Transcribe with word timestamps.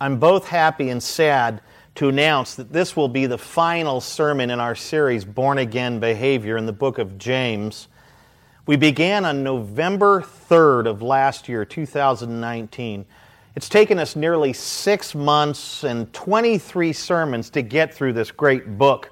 I'm 0.00 0.20
both 0.20 0.46
happy 0.46 0.90
and 0.90 1.02
sad 1.02 1.60
to 1.96 2.08
announce 2.08 2.54
that 2.54 2.72
this 2.72 2.94
will 2.94 3.08
be 3.08 3.26
the 3.26 3.36
final 3.36 4.00
sermon 4.00 4.48
in 4.48 4.60
our 4.60 4.76
series, 4.76 5.24
Born 5.24 5.58
Again 5.58 5.98
Behavior, 5.98 6.56
in 6.56 6.66
the 6.66 6.72
book 6.72 6.98
of 6.98 7.18
James. 7.18 7.88
We 8.64 8.76
began 8.76 9.24
on 9.24 9.42
November 9.42 10.22
3rd 10.22 10.86
of 10.86 11.02
last 11.02 11.48
year, 11.48 11.64
2019. 11.64 13.06
It's 13.56 13.68
taken 13.68 13.98
us 13.98 14.14
nearly 14.14 14.52
six 14.52 15.16
months 15.16 15.82
and 15.82 16.12
23 16.12 16.92
sermons 16.92 17.50
to 17.50 17.62
get 17.62 17.92
through 17.92 18.12
this 18.12 18.30
great 18.30 18.78
book. 18.78 19.10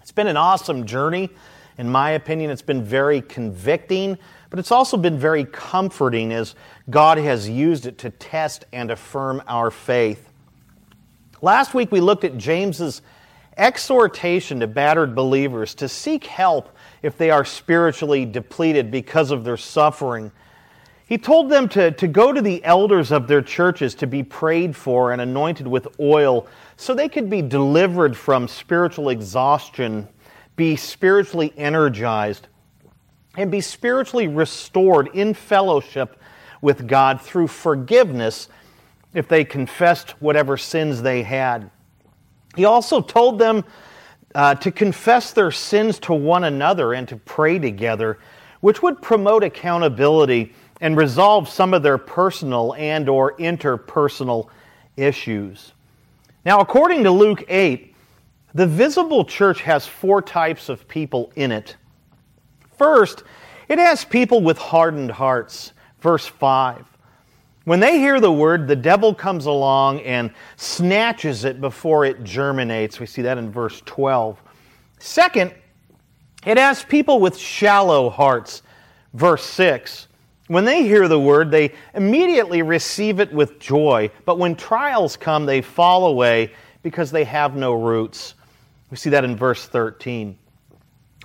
It's 0.00 0.12
been 0.12 0.28
an 0.28 0.36
awesome 0.36 0.86
journey. 0.86 1.28
In 1.76 1.90
my 1.90 2.10
opinion, 2.10 2.52
it's 2.52 2.62
been 2.62 2.84
very 2.84 3.20
convicting, 3.20 4.16
but 4.50 4.58
it's 4.58 4.72
also 4.72 4.96
been 4.96 5.18
very 5.18 5.44
comforting 5.44 6.32
as 6.32 6.54
God 6.88 7.18
has 7.18 7.48
used 7.48 7.86
it 7.86 7.98
to 7.98 8.10
test 8.10 8.64
and 8.72 8.90
affirm 8.90 9.42
our 9.46 9.70
faith. 9.70 10.30
Last 11.42 11.74
week 11.74 11.92
we 11.92 12.00
looked 12.00 12.24
at 12.24 12.38
James's 12.38 13.02
exhortation 13.56 14.60
to 14.60 14.66
battered 14.66 15.14
believers 15.14 15.74
to 15.76 15.88
seek 15.88 16.24
help 16.24 16.74
if 17.02 17.18
they 17.18 17.30
are 17.30 17.44
spiritually 17.44 18.24
depleted 18.24 18.90
because 18.90 19.30
of 19.30 19.44
their 19.44 19.56
suffering. 19.56 20.30
He 21.06 21.18
told 21.18 21.50
them 21.50 21.68
to, 21.70 21.90
to 21.92 22.06
go 22.06 22.32
to 22.32 22.42
the 22.42 22.62
elders 22.64 23.12
of 23.12 23.28
their 23.28 23.42
churches 23.42 23.94
to 23.96 24.06
be 24.06 24.22
prayed 24.22 24.76
for 24.76 25.12
and 25.12 25.20
anointed 25.20 25.66
with 25.66 25.88
oil 25.98 26.46
so 26.76 26.94
they 26.94 27.08
could 27.08 27.30
be 27.30 27.42
delivered 27.42 28.16
from 28.16 28.46
spiritual 28.46 29.08
exhaustion, 29.08 30.06
be 30.54 30.76
spiritually 30.76 31.52
energized, 31.56 32.48
and 33.38 33.52
be 33.52 33.60
spiritually 33.60 34.26
restored 34.26 35.08
in 35.14 35.32
fellowship 35.32 36.20
with 36.60 36.88
God 36.88 37.20
through 37.20 37.46
forgiveness 37.46 38.48
if 39.14 39.28
they 39.28 39.44
confessed 39.44 40.20
whatever 40.20 40.56
sins 40.56 41.02
they 41.02 41.22
had. 41.22 41.70
He 42.56 42.64
also 42.64 43.00
told 43.00 43.38
them 43.38 43.64
uh, 44.34 44.56
to 44.56 44.72
confess 44.72 45.32
their 45.32 45.52
sins 45.52 46.00
to 46.00 46.14
one 46.14 46.42
another 46.42 46.92
and 46.92 47.06
to 47.06 47.16
pray 47.16 47.60
together, 47.60 48.18
which 48.60 48.82
would 48.82 49.00
promote 49.00 49.44
accountability 49.44 50.52
and 50.80 50.96
resolve 50.96 51.48
some 51.48 51.74
of 51.74 51.84
their 51.84 51.96
personal 51.96 52.74
and 52.74 53.08
or 53.08 53.36
interpersonal 53.36 54.48
issues. 54.96 55.74
Now, 56.44 56.58
according 56.58 57.04
to 57.04 57.12
Luke 57.12 57.44
8, 57.48 57.94
the 58.52 58.66
visible 58.66 59.24
church 59.24 59.60
has 59.60 59.86
four 59.86 60.22
types 60.22 60.68
of 60.68 60.88
people 60.88 61.30
in 61.36 61.52
it. 61.52 61.76
First, 62.78 63.24
it 63.68 63.78
has 63.78 64.04
people 64.04 64.40
with 64.40 64.58
hardened 64.58 65.10
hearts. 65.10 65.72
Verse 66.00 66.26
5. 66.26 66.84
When 67.64 67.80
they 67.80 67.98
hear 67.98 68.18
the 68.18 68.32
word, 68.32 68.66
the 68.66 68.76
devil 68.76 69.14
comes 69.14 69.44
along 69.44 70.00
and 70.00 70.30
snatches 70.56 71.44
it 71.44 71.60
before 71.60 72.04
it 72.06 72.24
germinates. 72.24 72.98
We 72.98 73.06
see 73.06 73.22
that 73.22 73.36
in 73.36 73.50
verse 73.50 73.82
12. 73.84 74.40
Second, 74.98 75.52
it 76.46 76.56
has 76.56 76.82
people 76.82 77.20
with 77.20 77.36
shallow 77.36 78.08
hearts. 78.08 78.62
Verse 79.12 79.44
6. 79.44 80.08
When 80.46 80.64
they 80.64 80.82
hear 80.82 81.08
the 81.08 81.20
word, 81.20 81.50
they 81.50 81.74
immediately 81.92 82.62
receive 82.62 83.20
it 83.20 83.30
with 83.32 83.58
joy, 83.58 84.10
but 84.24 84.38
when 84.38 84.56
trials 84.56 85.16
come, 85.16 85.44
they 85.44 85.60
fall 85.60 86.06
away 86.06 86.52
because 86.82 87.10
they 87.10 87.24
have 87.24 87.54
no 87.54 87.74
roots. 87.74 88.32
We 88.90 88.96
see 88.96 89.10
that 89.10 89.24
in 89.24 89.36
verse 89.36 89.66
13. 89.66 90.38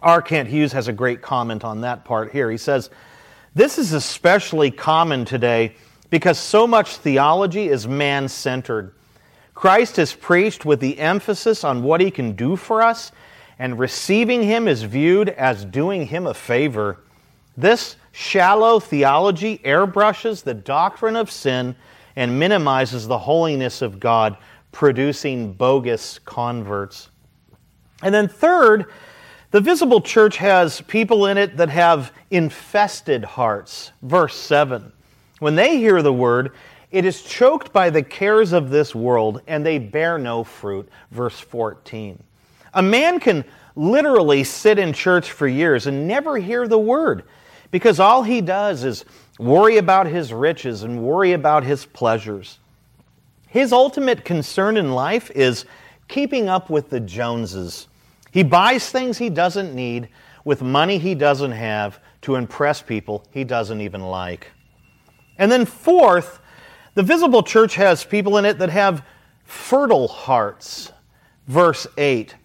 R. 0.04 0.22
Kent 0.22 0.50
Hughes 0.50 0.74
has 0.74 0.88
a 0.88 0.94
great 0.94 1.22
comment 1.22 1.64
on 1.64 1.82
that 1.82 2.04
part 2.04 2.32
here. 2.32 2.52
He 2.52 2.58
says, 2.58 2.90
This 3.56 3.78
is 3.78 3.94
especially 3.94 4.70
common 4.70 5.26
today 5.26 5.76
because 6.10 6.38
so 6.38 6.68
much 6.68 6.98
theology 6.98 7.70
is 7.70 7.88
man 7.88 8.28
centered. 8.28 8.94
Christ 9.54 9.98
is 9.98 10.14
preached 10.14 10.66
with 10.66 10.80
the 10.80 11.00
emphasis 11.00 11.64
on 11.64 11.84
what 11.84 12.02
he 12.02 12.12
can 12.12 12.34
do 12.34 12.56
for 12.56 12.82
us, 12.82 13.12
and 13.60 13.80
receiving 13.80 14.44
him 14.44 14.68
is 14.68 14.84
viewed 14.84 15.30
as 15.30 15.64
doing 15.64 16.06
him 16.06 16.28
a 16.28 16.34
favor. 16.34 17.00
This 17.56 17.96
shallow 18.12 18.80
theology 18.80 19.60
airbrushes 19.60 20.44
the 20.44 20.54
doctrine 20.54 21.16
of 21.16 21.32
sin 21.32 21.76
and 22.16 22.38
minimizes 22.38 23.08
the 23.08 23.18
holiness 23.18 23.82
of 23.82 24.00
God, 24.00 24.38
producing 24.72 25.54
bogus 25.54 26.20
converts. 26.20 27.10
And 28.02 28.14
then, 28.14 28.28
third, 28.28 28.88
the 29.54 29.62
visible 29.62 30.02
church 30.02 30.38
has 30.38 30.82
people 30.82 31.28
in 31.28 31.38
it 31.38 31.58
that 31.58 31.70
have 31.70 32.12
infested 32.32 33.24
hearts. 33.24 33.92
Verse 34.02 34.36
7. 34.36 34.92
When 35.38 35.54
they 35.54 35.78
hear 35.78 36.02
the 36.02 36.12
word, 36.12 36.54
it 36.90 37.06
is 37.06 37.22
choked 37.22 37.72
by 37.72 37.92
the 37.92 38.02
cares 38.02 38.52
of 38.52 38.72
this 38.72 38.96
world, 38.96 39.44
and 39.46 39.64
they 39.64 39.78
bear 39.78 40.18
no 40.18 40.44
fruit. 40.44 40.90
Verse 41.12 41.40
14. 41.40 42.18
A 42.74 42.82
man 42.82 43.20
can 43.20 43.46
literally 43.76 44.44
sit 44.44 44.80
in 44.80 44.92
church 44.92 45.32
for 45.32 45.48
years 45.48 45.86
and 45.86 46.08
never 46.08 46.40
hear 46.40 46.68
the 46.68 46.80
word 46.80 47.22
because 47.70 48.00
all 48.00 48.24
he 48.24 48.42
does 48.42 48.84
is 48.84 49.06
worry 49.38 49.78
about 49.78 50.08
his 50.08 50.34
riches 50.34 50.82
and 50.82 51.04
worry 51.04 51.34
about 51.34 51.64
his 51.64 51.86
pleasures. 51.86 52.58
His 53.50 53.72
ultimate 53.72 54.26
concern 54.26 54.78
in 54.78 54.94
life 54.94 55.30
is 55.36 55.66
keeping 56.08 56.50
up 56.50 56.72
with 56.72 56.90
the 56.90 57.00
Joneses 57.00 57.86
he 58.34 58.42
buys 58.42 58.90
things 58.90 59.20
he 59.20 59.30
doesn't 59.30 59.76
need 59.76 60.10
with 60.44 60.64
money 60.64 60.98
he 60.98 61.14
doesn't 61.14 61.52
have 61.52 62.00
to 62.24 62.34
impress 62.34 62.82
people 62.82 63.24
he 63.30 63.44
doesn't 63.44 63.80
even 63.80 64.02
like. 64.02 64.48
And 65.38 65.52
then, 65.52 65.66
fourth, 65.66 66.40
the 66.96 67.04
visible 67.04 67.44
church 67.44 67.76
has 67.76 68.04
people 68.04 68.38
in 68.38 68.46
it 68.46 68.58
that 68.58 68.72
have 68.72 69.06
fertile 69.44 70.08
hearts. 70.08 70.92
Verse 71.48 71.86
8. 71.96 72.36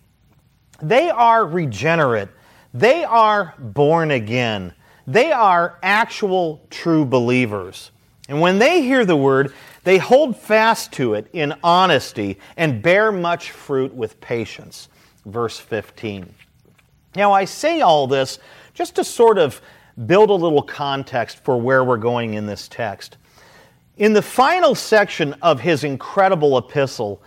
They 0.83 1.09
are 1.09 1.47
regenerate, 1.47 2.29
they 2.75 3.03
are 3.05 3.55
born 3.59 4.11
again, 4.11 4.75
they 5.07 5.33
are 5.33 5.79
actual 5.83 6.67
true 6.69 7.07
believers. 7.07 7.93
And 8.29 8.43
when 8.43 8.59
they 8.59 8.83
hear 8.83 9.07
the 9.07 9.17
word, 9.17 9.55
they 9.85 9.97
hold 9.97 10.37
fast 10.37 10.93
to 10.93 11.15
it 11.15 11.29
in 11.33 11.55
honesty 11.63 12.39
and 12.59 12.83
bear 12.83 13.11
much 13.11 13.53
fruit 13.53 13.95
with 13.95 14.21
patience 14.21 14.91
verse 15.31 15.59
15. 15.59 16.35
Now, 17.17 17.33
I 17.33 17.45
say 17.45 17.81
all 17.81 18.07
this 18.07 18.39
just 18.75 18.97
to 18.97 19.05
sort 19.05 19.39
of 19.39 19.61
build 20.07 20.31
a 20.31 20.35
little 20.35 20.63
context 20.63 21.43
for 21.45 21.61
where 21.61 21.83
we're 21.83 21.97
going 21.97 22.35
in 22.35 22.47
this 22.47 22.69
text. 22.69 23.17
In 23.97 24.13
the 24.13 24.23
final 24.23 24.75
section 24.75 25.35
of 25.43 25.61
his 25.61 25.83
incredible 25.83 26.57
epistle, 26.57 27.21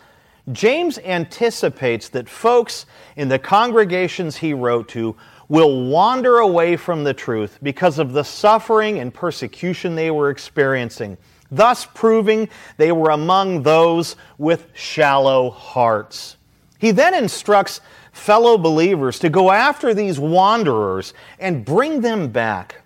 James 0.51 0.97
anticipates 0.99 2.09
that 2.09 2.29
folks 2.29 2.85
in 3.15 3.27
the 3.27 3.37
congregations 3.37 4.37
he 4.37 4.53
wrote 4.53 4.87
to 4.89 5.15
will 5.49 5.89
wander 5.89 6.37
away 6.37 6.77
from 6.77 7.03
the 7.03 7.13
truth 7.13 7.59
because 7.61 7.99
of 7.99 8.13
the 8.13 8.23
suffering 8.23 8.99
and 8.99 9.13
persecution 9.13 9.95
they 9.95 10.09
were 10.09 10.29
experiencing, 10.29 11.17
thus 11.51 11.85
proving 11.93 12.47
they 12.77 12.93
were 12.93 13.11
among 13.11 13.61
those 13.63 14.15
with 14.37 14.69
shallow 14.73 15.49
hearts. 15.49 16.37
He 16.81 16.89
then 16.89 17.13
instructs 17.13 17.79
fellow 18.11 18.57
believers 18.57 19.19
to 19.19 19.29
go 19.29 19.51
after 19.51 19.93
these 19.93 20.19
wanderers 20.19 21.13
and 21.37 21.63
bring 21.63 22.01
them 22.01 22.29
back. 22.29 22.81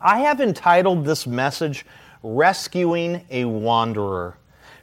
I 0.00 0.20
have 0.20 0.40
entitled 0.40 1.04
this 1.04 1.26
message, 1.26 1.84
Rescuing 2.22 3.26
a 3.28 3.44
Wanderer. 3.44 4.38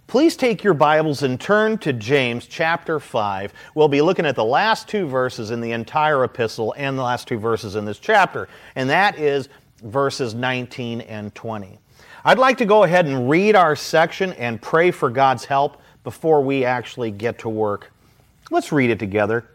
Please 0.06 0.36
take 0.36 0.64
your 0.64 0.76
Bibles 0.76 1.24
and 1.24 1.42
turn 1.42 1.80
to 1.80 1.94
James 1.94 2.46
chapter 2.46 3.00
5. 3.00 3.54
We'll 3.74 3.88
be 3.88 4.04
looking 4.04 4.28
at 4.28 4.36
the 4.36 4.46
last 4.46 4.88
two 4.88 5.08
verses 5.08 5.50
in 5.50 5.60
the 5.60 5.72
entire 5.72 6.24
epistle 6.24 6.76
and 6.78 7.00
the 7.00 7.04
last 7.04 7.28
two 7.28 7.40
verses 7.40 7.76
in 7.76 7.86
this 7.86 7.98
chapter, 7.98 8.48
and 8.76 8.88
that 8.92 9.18
is 9.18 9.50
verses 9.84 10.36
19 10.36 11.02
and 11.02 11.34
20. 11.34 11.80
I'd 12.24 12.38
like 12.38 12.60
to 12.60 12.68
go 12.68 12.84
ahead 12.84 13.08
and 13.08 13.28
read 13.28 13.56
our 13.56 13.76
section 13.76 14.34
and 14.34 14.62
pray 14.62 14.92
for 14.92 15.10
God's 15.10 15.46
help 15.46 15.82
before 16.04 16.44
we 16.44 16.66
actually 16.66 17.10
get 17.10 17.40
to 17.40 17.50
work. 17.50 17.92
Let's 18.52 18.74
read 18.74 18.90
it 18.90 19.00
together. 19.00 19.46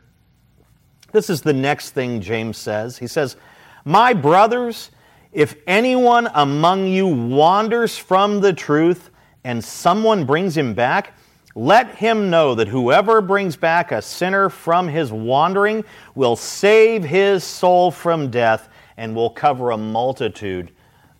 This 1.13 1.29
is 1.31 1.43
the 1.43 1.53
next 1.53 1.91
thing 1.91 2.21
James 2.23 2.57
says. 2.57 2.97
He 2.97 3.07
says, 3.07 3.37
My 3.85 4.15
brothers, 4.15 4.91
if 5.33 5.55
anyone 5.67 6.29
among 6.35 6.87
you 6.87 7.07
wanders 7.07 7.99
from 7.99 8.41
the 8.41 8.55
truth 8.55 9.11
and 9.45 9.63
someone 9.63 10.25
brings 10.25 10.57
him 10.57 10.73
back, 10.73 11.13
let 11.55 11.95
him 11.95 12.31
know 12.31 12.55
that 12.55 12.69
whoever 12.69 13.21
brings 13.21 13.55
back 13.55 13.93
a 13.93 14.01
sinner 14.01 14.49
from 14.49 14.89
his 14.89 15.13
wandering 15.13 15.85
will 16.15 16.37
save 16.37 17.05
his 17.05 17.45
soul 17.45 17.91
from 17.91 18.31
death 18.31 18.71
and 18.97 19.15
will 19.15 19.31
cover 19.31 19.73
a 19.73 19.77
multitude 19.77 20.71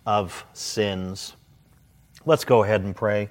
of 0.07 0.47
sins. 0.55 1.35
Let's 2.25 2.45
go 2.45 2.65
ahead 2.65 2.83
and 2.83 2.97
pray. 2.97 3.29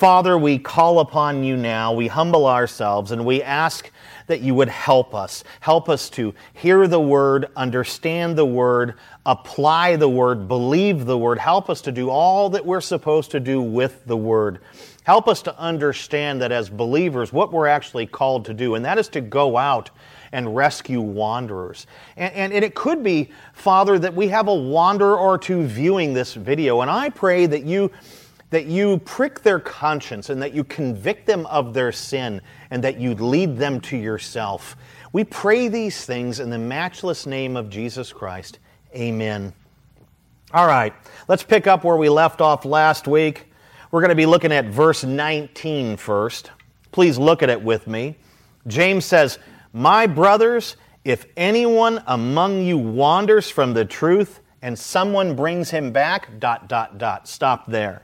Father, 0.00 0.38
we 0.38 0.58
call 0.58 1.00
upon 1.00 1.44
you 1.44 1.58
now. 1.58 1.92
We 1.92 2.06
humble 2.06 2.46
ourselves 2.46 3.10
and 3.10 3.22
we 3.22 3.42
ask 3.42 3.90
that 4.28 4.40
you 4.40 4.54
would 4.54 4.70
help 4.70 5.14
us. 5.14 5.44
Help 5.60 5.90
us 5.90 6.08
to 6.08 6.32
hear 6.54 6.88
the 6.88 6.98
word, 6.98 7.50
understand 7.54 8.38
the 8.38 8.46
word, 8.46 8.94
apply 9.26 9.96
the 9.96 10.08
word, 10.08 10.48
believe 10.48 11.04
the 11.04 11.18
word. 11.18 11.38
Help 11.38 11.68
us 11.68 11.82
to 11.82 11.92
do 11.92 12.08
all 12.08 12.48
that 12.48 12.64
we're 12.64 12.80
supposed 12.80 13.30
to 13.32 13.40
do 13.40 13.60
with 13.60 14.06
the 14.06 14.16
word. 14.16 14.60
Help 15.02 15.28
us 15.28 15.42
to 15.42 15.58
understand 15.58 16.40
that 16.40 16.50
as 16.50 16.70
believers, 16.70 17.30
what 17.30 17.52
we're 17.52 17.66
actually 17.66 18.06
called 18.06 18.46
to 18.46 18.54
do, 18.54 18.76
and 18.76 18.84
that 18.86 18.96
is 18.96 19.08
to 19.08 19.20
go 19.20 19.58
out 19.58 19.90
and 20.32 20.56
rescue 20.56 21.02
wanderers. 21.02 21.86
And, 22.16 22.32
and, 22.32 22.52
and, 22.54 22.64
it 22.64 22.74
could 22.74 23.02
be, 23.02 23.32
Father, 23.52 23.98
that 23.98 24.14
we 24.14 24.28
have 24.28 24.48
a 24.48 24.54
wanderer 24.54 25.18
or 25.18 25.36
two 25.36 25.66
viewing 25.66 26.14
this 26.14 26.32
video, 26.32 26.80
and 26.80 26.90
I 26.90 27.10
pray 27.10 27.44
that 27.44 27.64
you. 27.64 27.90
That 28.50 28.66
you 28.66 28.98
prick 28.98 29.42
their 29.42 29.60
conscience 29.60 30.28
and 30.28 30.42
that 30.42 30.52
you 30.52 30.64
convict 30.64 31.26
them 31.26 31.46
of 31.46 31.72
their 31.72 31.92
sin 31.92 32.40
and 32.70 32.84
that 32.84 32.98
you 32.98 33.14
lead 33.14 33.56
them 33.56 33.80
to 33.82 33.96
yourself. 33.96 34.76
We 35.12 35.24
pray 35.24 35.68
these 35.68 36.04
things 36.04 36.40
in 36.40 36.50
the 36.50 36.58
matchless 36.58 37.26
name 37.26 37.56
of 37.56 37.70
Jesus 37.70 38.12
Christ. 38.12 38.58
Amen. 38.94 39.52
All 40.52 40.66
right, 40.66 40.92
let's 41.28 41.44
pick 41.44 41.68
up 41.68 41.84
where 41.84 41.96
we 41.96 42.08
left 42.08 42.40
off 42.40 42.64
last 42.64 43.06
week. 43.06 43.52
We're 43.92 44.00
going 44.00 44.10
to 44.10 44.16
be 44.16 44.26
looking 44.26 44.52
at 44.52 44.66
verse 44.66 45.04
19 45.04 45.96
first. 45.96 46.50
Please 46.92 47.18
look 47.18 47.42
at 47.42 47.50
it 47.50 47.62
with 47.62 47.86
me. 47.86 48.16
James 48.66 49.04
says, 49.04 49.38
My 49.72 50.06
brothers, 50.06 50.76
if 51.04 51.26
anyone 51.36 52.02
among 52.06 52.64
you 52.64 52.78
wanders 52.78 53.48
from 53.48 53.74
the 53.74 53.84
truth 53.84 54.40
and 54.62 54.78
someone 54.78 55.34
brings 55.34 55.70
him 55.70 55.92
back, 55.92 56.38
dot, 56.38 56.68
dot, 56.68 56.98
dot. 56.98 57.26
Stop 57.26 57.66
there. 57.66 58.02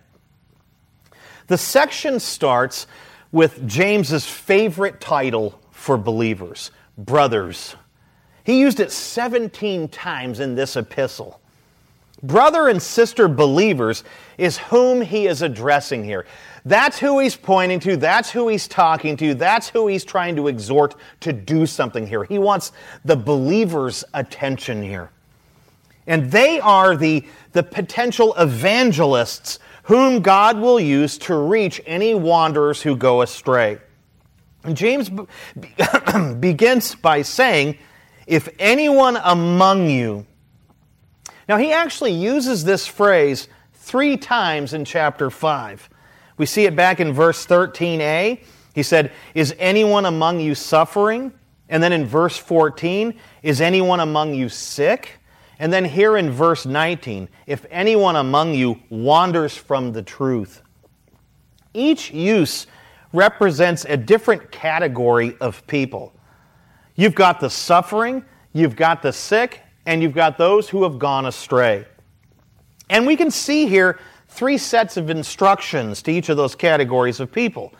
The 1.46 1.58
section 1.58 2.18
starts 2.18 2.86
with 3.32 3.66
James's 3.68 4.26
favorite 4.26 5.00
title 5.00 5.60
for 5.70 5.96
believers, 5.96 6.70
brothers. 6.98 7.76
He 8.44 8.60
used 8.60 8.80
it 8.80 8.90
17 8.90 9.88
times 9.88 10.40
in 10.40 10.54
this 10.54 10.76
epistle. 10.76 11.40
Brother 12.22 12.68
and 12.68 12.82
sister 12.82 13.28
believers 13.28 14.02
is 14.38 14.56
whom 14.56 15.02
he 15.02 15.26
is 15.26 15.42
addressing 15.42 16.02
here. 16.02 16.26
That's 16.64 16.98
who 16.98 17.20
he's 17.20 17.36
pointing 17.36 17.78
to. 17.80 17.96
That's 17.96 18.30
who 18.30 18.48
he's 18.48 18.66
talking 18.66 19.16
to. 19.18 19.34
That's 19.34 19.68
who 19.68 19.86
he's 19.86 20.04
trying 20.04 20.34
to 20.36 20.48
exhort 20.48 20.96
to 21.20 21.32
do 21.32 21.66
something 21.66 22.06
here. 22.06 22.24
He 22.24 22.38
wants 22.38 22.72
the 23.04 23.16
believer's 23.16 24.02
attention 24.14 24.82
here. 24.82 25.10
And 26.06 26.30
they 26.30 26.58
are 26.60 26.96
the, 26.96 27.24
the 27.52 27.62
potential 27.62 28.34
evangelists 28.38 29.58
whom 29.86 30.20
God 30.20 30.58
will 30.58 30.78
use 30.78 31.18
to 31.18 31.36
reach 31.36 31.80
any 31.86 32.14
wanderers 32.14 32.82
who 32.82 32.96
go 32.96 33.22
astray. 33.22 33.78
And 34.62 34.76
James 34.76 35.10
begins 36.40 36.94
by 36.94 37.22
saying, 37.22 37.78
If 38.26 38.48
anyone 38.58 39.16
among 39.16 39.90
you 39.90 40.26
now, 41.48 41.58
he 41.58 41.72
actually 41.72 42.12
uses 42.12 42.64
this 42.64 42.86
phrase 42.86 43.48
three 43.74 44.16
times 44.16 44.72
in 44.72 44.84
chapter 44.84 45.30
5. 45.30 45.88
We 46.38 46.46
see 46.46 46.64
it 46.64 46.74
back 46.74 46.98
in 46.98 47.12
verse 47.12 47.46
13a. 47.46 48.42
He 48.74 48.82
said, 48.82 49.12
Is 49.34 49.54
anyone 49.58 50.06
among 50.06 50.40
you 50.40 50.54
suffering? 50.54 51.32
And 51.68 51.82
then 51.82 51.92
in 51.92 52.04
verse 52.04 52.36
14, 52.36 53.18
Is 53.42 53.60
anyone 53.60 54.00
among 54.00 54.34
you 54.34 54.48
sick? 54.48 55.20
And 55.58 55.72
then 55.72 55.84
here 55.84 56.16
in 56.16 56.30
verse 56.30 56.66
19, 56.66 57.28
If 57.46 57.66
anyone 57.70 58.16
among 58.16 58.54
you 58.54 58.80
wanders 58.90 59.56
from 59.56 59.92
the 59.92 60.02
truth. 60.02 60.62
Each 61.72 62.10
use 62.10 62.66
represents 63.12 63.84
a 63.84 63.96
different 63.96 64.50
category 64.50 65.36
of 65.40 65.66
people. 65.66 66.12
You've 66.94 67.14
got 67.14 67.40
the 67.40 67.50
suffering, 67.50 68.24
you've 68.52 68.76
got 68.76 69.02
the 69.02 69.12
sick, 69.12 69.60
and 69.84 70.02
you've 70.02 70.14
got 70.14 70.38
those 70.38 70.68
who 70.68 70.82
have 70.82 70.98
gone 70.98 71.26
astray. 71.26 71.86
And 72.88 73.06
we 73.06 73.16
can 73.16 73.30
see 73.30 73.66
here 73.66 73.98
three 74.28 74.58
sets 74.58 74.96
of 74.96 75.10
instructions 75.10 76.02
to 76.02 76.12
each 76.12 76.28
of 76.28 76.36
those 76.36 76.54
categories 76.54 77.20
of 77.20 77.32
people. 77.32 77.72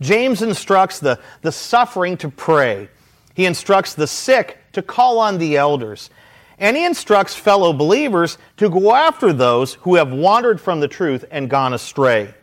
James 0.00 0.42
instructs 0.42 1.00
the, 1.00 1.18
the 1.42 1.52
suffering 1.52 2.16
to 2.18 2.28
pray, 2.28 2.88
he 3.34 3.46
instructs 3.46 3.94
the 3.94 4.06
sick 4.06 4.58
to 4.72 4.82
call 4.82 5.18
on 5.18 5.38
the 5.38 5.56
elders, 5.56 6.10
and 6.58 6.76
he 6.76 6.84
instructs 6.84 7.34
fellow 7.34 7.72
believers 7.72 8.38
to 8.56 8.68
go 8.68 8.94
after 8.94 9.32
those 9.32 9.74
who 9.74 9.94
have 9.94 10.12
wandered 10.12 10.60
from 10.60 10.80
the 10.80 10.88
truth 10.88 11.24
and 11.30 11.48
gone 11.48 11.72
astray. 11.72 12.34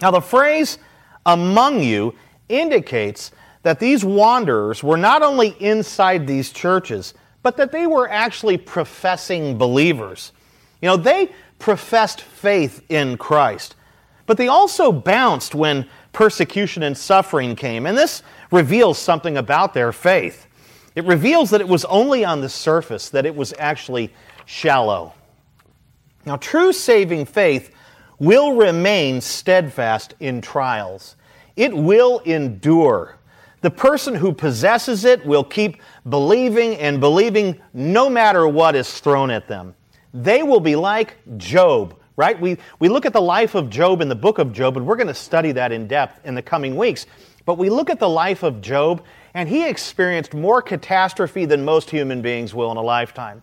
Now, 0.00 0.10
the 0.10 0.20
phrase 0.20 0.78
among 1.26 1.82
you 1.82 2.14
indicates 2.48 3.30
that 3.62 3.78
these 3.78 4.04
wanderers 4.04 4.82
were 4.82 4.96
not 4.96 5.22
only 5.22 5.54
inside 5.60 6.26
these 6.26 6.50
churches, 6.50 7.14
but 7.42 7.56
that 7.56 7.72
they 7.72 7.86
were 7.86 8.08
actually 8.08 8.56
professing 8.56 9.58
believers. 9.58 10.32
You 10.80 10.88
know, 10.88 10.96
they 10.96 11.30
professed 11.58 12.20
faith 12.20 12.82
in 12.88 13.16
Christ, 13.16 13.76
but 14.26 14.36
they 14.36 14.48
also 14.48 14.90
bounced 14.90 15.54
when 15.54 15.88
persecution 16.12 16.82
and 16.82 16.96
suffering 16.96 17.54
came. 17.54 17.86
And 17.86 17.96
this 17.96 18.22
reveals 18.50 18.98
something 18.98 19.36
about 19.36 19.74
their 19.74 19.92
faith. 19.92 20.46
It 20.94 21.04
reveals 21.04 21.50
that 21.50 21.60
it 21.60 21.68
was 21.68 21.84
only 21.86 22.24
on 22.24 22.40
the 22.40 22.48
surface, 22.48 23.08
that 23.10 23.26
it 23.26 23.34
was 23.34 23.54
actually 23.58 24.12
shallow. 24.44 25.14
Now, 26.24 26.36
true 26.36 26.72
saving 26.72 27.26
faith 27.26 27.74
will 28.18 28.54
remain 28.54 29.20
steadfast 29.20 30.14
in 30.20 30.40
trials, 30.40 31.16
it 31.56 31.76
will 31.76 32.20
endure. 32.20 33.18
The 33.62 33.70
person 33.70 34.14
who 34.14 34.32
possesses 34.32 35.04
it 35.04 35.24
will 35.24 35.44
keep 35.44 35.80
believing 36.08 36.76
and 36.76 37.00
believing 37.00 37.60
no 37.72 38.10
matter 38.10 38.48
what 38.48 38.74
is 38.74 38.98
thrown 38.98 39.30
at 39.30 39.46
them. 39.46 39.74
They 40.12 40.42
will 40.42 40.60
be 40.60 40.74
like 40.74 41.16
Job, 41.36 41.96
right? 42.16 42.38
We, 42.40 42.58
we 42.80 42.88
look 42.88 43.06
at 43.06 43.12
the 43.12 43.22
life 43.22 43.54
of 43.54 43.70
Job 43.70 44.00
in 44.00 44.08
the 44.08 44.16
book 44.16 44.38
of 44.38 44.52
Job, 44.52 44.76
and 44.76 44.84
we're 44.84 44.96
going 44.96 45.06
to 45.06 45.14
study 45.14 45.52
that 45.52 45.70
in 45.70 45.86
depth 45.86 46.26
in 46.26 46.34
the 46.34 46.42
coming 46.42 46.76
weeks. 46.76 47.06
But 47.44 47.58
we 47.58 47.70
look 47.70 47.90
at 47.90 47.98
the 47.98 48.08
life 48.08 48.42
of 48.42 48.60
Job, 48.60 49.04
and 49.34 49.48
he 49.48 49.68
experienced 49.68 50.34
more 50.34 50.62
catastrophe 50.62 51.44
than 51.44 51.64
most 51.64 51.90
human 51.90 52.22
beings 52.22 52.54
will 52.54 52.70
in 52.70 52.76
a 52.76 52.82
lifetime. 52.82 53.42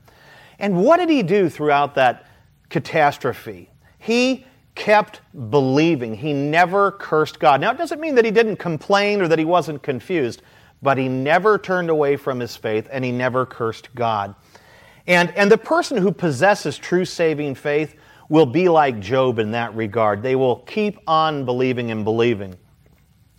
And 0.58 0.84
what 0.84 0.98
did 0.98 1.10
he 1.10 1.24
do 1.24 1.50
throughout 1.50 1.96
that 1.96 2.26
catastrophe? 2.70 3.70
He 3.98 4.46
kept 4.76 5.22
believing. 5.50 6.16
He 6.16 6.32
never 6.32 6.92
cursed 6.92 7.40
God. 7.40 7.60
Now, 7.60 7.72
it 7.72 7.78
doesn't 7.78 8.00
mean 8.00 8.16
that 8.16 8.26
he 8.26 8.32
didn't 8.32 8.58
complain 8.58 9.22
or 9.22 9.28
that 9.28 9.40
he 9.40 9.46
wasn't 9.46 9.84
confused, 9.84 10.42
but 10.82 10.98
he 10.98 11.10
never 11.10 11.58
turned 11.58 11.90
away 11.90 12.16
from 12.16 12.40
his 12.40 12.56
faith 12.56 12.88
and 12.92 13.04
he 13.04 13.12
never 13.12 13.46
cursed 13.46 13.94
God. 13.94 14.36
And, 15.06 15.36
and 15.36 15.52
the 15.52 15.58
person 15.58 15.98
who 15.98 16.12
possesses 16.12 16.78
true 16.78 17.04
saving 17.04 17.56
faith 17.56 17.96
will 18.30 18.46
be 18.46 18.70
like 18.70 19.00
Job 19.00 19.40
in 19.40 19.52
that 19.52 19.76
regard. 19.76 20.22
They 20.22 20.36
will 20.36 20.58
keep 20.58 21.00
on 21.08 21.46
believing 21.46 21.92
and 21.92 22.06
believing. 22.06 22.56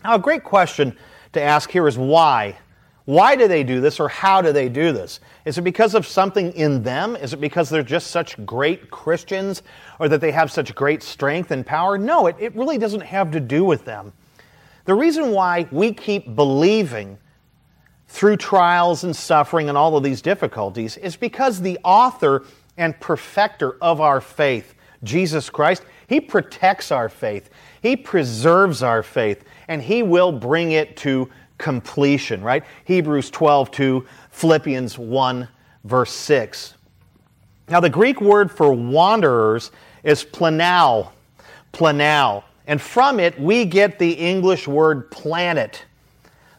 Now, 0.03 0.15
a 0.15 0.19
great 0.19 0.45
question 0.45 0.97
to 1.33 1.41
ask 1.41 1.71
here 1.71 1.87
is 1.87 1.99
why? 1.99 2.59
Why 3.05 3.35
do 3.35 3.49
they 3.49 3.65
do 3.65 3.81
this 3.81 3.99
or 3.99 4.09
how 4.09 4.41
do 4.41 4.53
they 4.53 4.69
do 4.69 4.93
this? 4.93 5.21
Is 5.45 5.59
it 5.59 5.63
because 5.63 5.95
of 5.95 6.07
something 6.07 6.53
in 6.53 6.83
them? 6.83 7.17
Is 7.17 7.33
it 7.33 7.41
because 7.41 7.69
they're 7.69 7.83
just 7.83 8.09
such 8.09 8.45
great 8.47 8.91
Christians 8.91 9.63
or 9.99 10.09
that 10.09 10.21
they 10.21 10.31
have 10.31 10.53
such 10.53 10.75
great 10.75 11.03
strength 11.03 11.51
and 11.51 11.67
power? 11.67 11.99
No, 11.99 12.29
it, 12.29 12.37
it 12.39 12.55
really 12.55 12.79
doesn't 12.79 13.01
have 13.01 13.31
to 13.33 13.41
do 13.41 13.65
with 13.65 13.85
them. 13.85 14.13
The 14.85 14.95
reason 14.95 15.33
why 15.33 15.67
we 15.71 15.93
keep 15.93 16.35
believing 16.35 17.19
through 18.09 18.37
trials 18.37 19.05
and 19.05 19.15
suffering 19.15 19.69
and 19.69 19.79
all 19.79 19.97
of 19.97 20.03
these 20.03 20.23
difficulties 20.23 20.97
is 20.97 21.17
because 21.17 21.61
the 21.61 21.79
author 21.85 22.45
and 22.77 22.99
perfecter 23.01 23.77
of 23.83 24.01
our 24.01 24.21
faith, 24.21 24.75
Jesus 25.03 25.51
Christ, 25.51 25.85
He 26.07 26.21
protects 26.21 26.91
our 26.91 27.09
faith, 27.09 27.51
He 27.83 27.97
preserves 27.97 28.83
our 28.83 29.03
faith, 29.03 29.45
and 29.69 29.83
He 29.83 30.03
will 30.03 30.33
bring 30.33 30.73
it 30.73 30.97
to 30.99 31.31
completion, 31.59 32.43
right? 32.43 32.65
Hebrews 32.85 33.31
12 33.31 33.71
2, 33.71 34.07
Philippians 34.31 34.99
1, 34.99 35.49
verse 35.85 36.13
6. 36.13 36.75
Now, 37.69 37.81
the 37.81 37.91
Greek 37.91 38.21
word 38.21 38.51
for 38.51 38.73
wanderers 38.73 39.71
is 40.03 40.25
planal, 40.25 41.11
planal. 41.73 42.43
and 42.67 42.81
from 42.81 43.21
it 43.21 43.39
we 43.41 43.65
get 43.65 43.99
the 43.99 44.13
English 44.13 44.67
word 44.67 45.11
planet. 45.11 45.85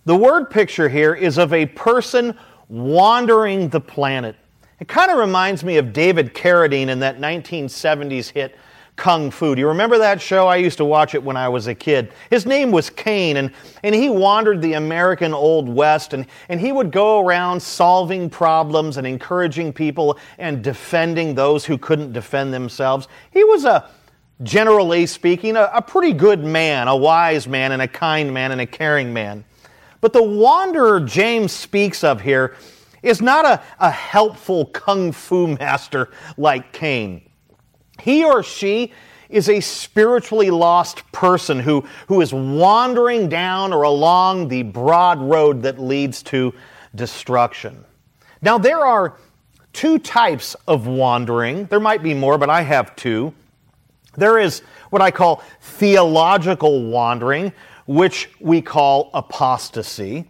The 0.05 0.15
word 0.15 0.49
picture 0.49 0.89
here 0.89 1.13
is 1.13 1.37
of 1.37 1.53
a 1.53 1.65
person 1.65 2.37
wandering 2.69 3.69
the 3.69 3.81
planet. 3.81 4.35
It 4.79 4.87
kind 4.87 5.11
of 5.11 5.17
reminds 5.17 5.63
me 5.63 5.77
of 5.77 5.93
David 5.93 6.33
Carradine 6.33 6.87
in 6.87 6.99
that 6.99 7.19
1970s 7.19 8.29
hit 8.29 8.55
Kung 9.01 9.31
Fu. 9.31 9.55
Do 9.55 9.59
you 9.59 9.67
remember 9.67 9.97
that 9.97 10.21
show? 10.21 10.45
I 10.45 10.57
used 10.57 10.77
to 10.77 10.85
watch 10.85 11.15
it 11.15 11.23
when 11.23 11.35
I 11.35 11.49
was 11.49 11.65
a 11.65 11.73
kid. 11.73 12.13
His 12.29 12.45
name 12.45 12.69
was 12.69 12.91
Caine, 12.91 13.37
and, 13.37 13.51
and 13.81 13.95
he 13.95 14.11
wandered 14.11 14.61
the 14.61 14.73
American 14.73 15.33
Old 15.33 15.67
West, 15.67 16.13
and, 16.13 16.27
and 16.49 16.59
he 16.59 16.71
would 16.71 16.91
go 16.91 17.19
around 17.25 17.59
solving 17.59 18.29
problems 18.29 18.97
and 18.97 19.07
encouraging 19.07 19.73
people 19.73 20.19
and 20.37 20.63
defending 20.63 21.33
those 21.33 21.65
who 21.65 21.79
couldn't 21.79 22.13
defend 22.13 22.53
themselves. 22.53 23.07
He 23.31 23.43
was 23.43 23.65
a, 23.65 23.89
generally 24.43 25.07
speaking, 25.07 25.55
a, 25.55 25.71
a 25.73 25.81
pretty 25.81 26.13
good 26.13 26.43
man, 26.43 26.87
a 26.87 26.95
wise 26.95 27.47
man, 27.47 27.71
and 27.71 27.81
a 27.81 27.87
kind 27.87 28.31
man, 28.31 28.51
and 28.51 28.61
a 28.61 28.67
caring 28.67 29.11
man. 29.11 29.43
But 29.99 30.13
the 30.13 30.21
wanderer 30.21 30.99
James 30.99 31.51
speaks 31.51 32.03
of 32.03 32.21
here 32.21 32.55
is 33.01 33.19
not 33.19 33.45
a, 33.45 33.63
a 33.79 33.89
helpful 33.89 34.67
kung 34.67 35.11
fu 35.11 35.47
master 35.47 36.11
like 36.37 36.71
Caine. 36.71 37.23
He 38.01 38.23
or 38.23 38.43
she 38.43 38.91
is 39.29 39.47
a 39.47 39.61
spiritually 39.61 40.49
lost 40.49 41.09
person 41.11 41.59
who, 41.59 41.85
who 42.07 42.21
is 42.21 42.33
wandering 42.33 43.29
down 43.29 43.71
or 43.73 43.83
along 43.83 44.49
the 44.49 44.63
broad 44.63 45.19
road 45.19 45.61
that 45.63 45.79
leads 45.79 46.21
to 46.23 46.53
destruction. 46.93 47.85
Now, 48.41 48.57
there 48.57 48.85
are 48.85 49.15
two 49.73 49.99
types 49.99 50.55
of 50.67 50.87
wandering. 50.87 51.65
There 51.65 51.79
might 51.79 52.03
be 52.03 52.13
more, 52.13 52.37
but 52.37 52.49
I 52.49 52.61
have 52.61 52.95
two. 52.95 53.33
There 54.15 54.37
is 54.37 54.59
what 54.89 55.01
I 55.01 55.11
call 55.11 55.41
theological 55.61 56.89
wandering, 56.89 57.53
which 57.85 58.29
we 58.41 58.61
call 58.61 59.09
apostasy. 59.13 60.27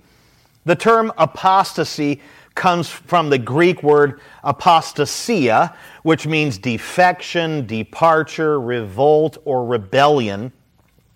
The 0.66 0.76
term 0.76 1.12
apostasy 1.18 2.22
comes 2.62 2.88
from 2.88 3.32
the 3.32 3.40
Greek 3.40 3.82
word 3.82 4.22
apostasia, 4.44 5.76
which 6.04 6.28
means 6.28 6.60
defection, 6.60 7.66
departure, 7.66 8.62
revolt, 8.62 9.40
or 9.46 9.66
rebellion. 9.66 10.52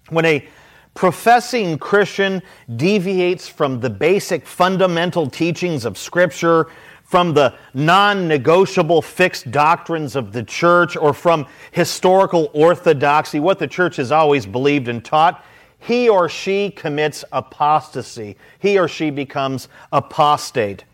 When 0.10 0.26
a 0.26 0.48
professing 0.96 1.78
Christian 1.78 2.42
deviates 2.78 3.48
from 3.48 3.80
the 3.80 3.92
basic 3.92 4.48
fundamental 4.48 5.30
teachings 5.30 5.86
of 5.86 6.00
Scripture, 6.00 6.72
from 7.04 7.36
the 7.36 7.54
non 7.76 8.28
negotiable 8.28 9.04
fixed 9.04 9.52
doctrines 9.52 10.16
of 10.16 10.34
the 10.34 10.42
church, 10.42 10.98
or 10.98 11.14
from 11.14 11.46
historical 11.70 12.50
orthodoxy, 12.54 13.40
what 13.40 13.60
the 13.60 13.68
church 13.68 13.98
has 13.98 14.12
always 14.12 14.48
believed 14.48 14.88
and 14.88 15.06
taught, 15.06 15.46
he 15.78 16.10
or 16.10 16.28
she 16.28 16.72
commits 16.72 17.24
apostasy. 17.32 18.36
He 18.58 18.80
or 18.80 18.88
she 18.88 19.12
becomes 19.12 19.68
apostate. 19.92 20.86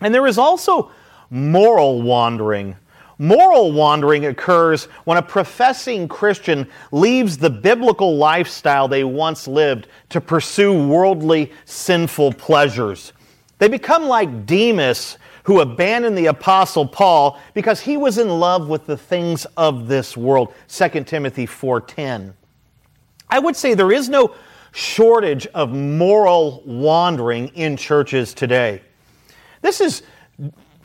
And 0.00 0.14
there 0.14 0.26
is 0.26 0.38
also 0.38 0.90
moral 1.30 2.02
wandering. 2.02 2.76
Moral 3.18 3.72
wandering 3.72 4.26
occurs 4.26 4.84
when 5.04 5.16
a 5.16 5.22
professing 5.22 6.06
Christian 6.06 6.68
leaves 6.92 7.38
the 7.38 7.48
biblical 7.48 8.16
lifestyle 8.16 8.88
they 8.88 9.04
once 9.04 9.48
lived 9.48 9.88
to 10.10 10.20
pursue 10.20 10.86
worldly, 10.86 11.50
sinful 11.64 12.34
pleasures. 12.34 13.14
They 13.58 13.68
become 13.68 14.04
like 14.04 14.44
Demas, 14.44 15.16
who 15.44 15.60
abandoned 15.60 16.18
the 16.18 16.26
apostle 16.26 16.86
Paul 16.86 17.40
because 17.54 17.80
he 17.80 17.96
was 17.96 18.18
in 18.18 18.28
love 18.28 18.68
with 18.68 18.84
the 18.84 18.96
things 18.96 19.46
of 19.56 19.88
this 19.88 20.16
world. 20.16 20.52
2 20.68 21.06
Timothy 21.06 21.46
4:10. 21.46 22.34
I 23.30 23.38
would 23.38 23.56
say 23.56 23.72
there 23.72 23.92
is 23.92 24.08
no 24.08 24.34
shortage 24.72 25.46
of 25.54 25.70
moral 25.70 26.62
wandering 26.66 27.48
in 27.54 27.76
churches 27.76 28.34
today. 28.34 28.82
This 29.66 29.80
is 29.80 30.02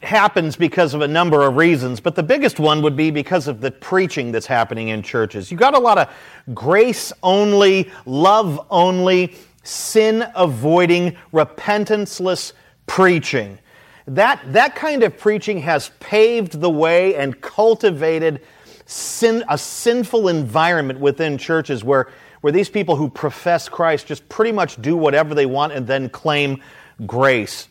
happens 0.02 0.56
because 0.56 0.96
of 0.96 1.02
a 1.02 1.08
number 1.08 1.44
of 1.44 1.56
reasons, 1.56 2.00
but 2.00 2.16
the 2.16 2.24
biggest 2.24 2.60
one 2.60 2.82
would 2.82 2.96
be 2.96 3.12
because 3.12 3.48
of 3.48 3.62
the 3.62 3.70
preaching 3.70 4.32
that's 4.32 4.48
happening 4.48 4.88
in 4.88 5.04
churches. 5.04 5.52
You've 5.52 5.60
got 5.60 5.76
a 5.76 5.80
lot 5.80 6.00
of 6.00 6.10
grace 6.56 7.14
only, 7.22 7.92
love 8.08 8.66
only, 8.72 9.36
sin 9.62 10.26
avoiding, 10.34 11.16
repentanceless 11.32 12.54
preaching. 12.88 13.60
That, 14.08 14.42
that 14.52 14.74
kind 14.74 15.04
of 15.04 15.16
preaching 15.16 15.60
has 15.60 15.92
paved 16.00 16.60
the 16.60 16.72
way 16.72 17.14
and 17.14 17.40
cultivated 17.40 18.42
sin, 18.88 19.44
a 19.48 19.60
sinful 19.60 20.28
environment 20.28 21.00
within 21.00 21.38
churches 21.38 21.84
where, 21.84 22.10
where 22.42 22.52
these 22.52 22.68
people 22.68 22.96
who 22.96 23.12
profess 23.12 23.70
Christ 23.70 24.08
just 24.08 24.28
pretty 24.28 24.52
much 24.52 24.82
do 24.82 24.98
whatever 24.98 25.36
they 25.36 25.46
want 25.46 25.72
and 25.72 25.86
then 25.86 26.10
claim 26.10 26.64
grace. 27.06 27.68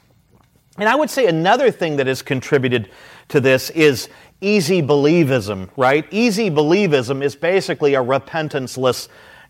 And 0.79 0.89
I 0.89 0.95
would 0.95 1.11
say 1.11 1.27
another 1.27 1.71
thing 1.71 1.97
that 1.97 2.07
has 2.07 2.23
contributed 2.23 2.91
to 3.29 3.41
this 3.41 3.71
is 3.71 4.09
easy 4.41 4.81
believism, 4.83 5.69
right? 5.77 6.07
Easy 6.11 6.51
believism 6.51 7.23
is 7.23 7.37
basically 7.37 7.95
a 7.95 8.03
repentanceless 8.03 9.09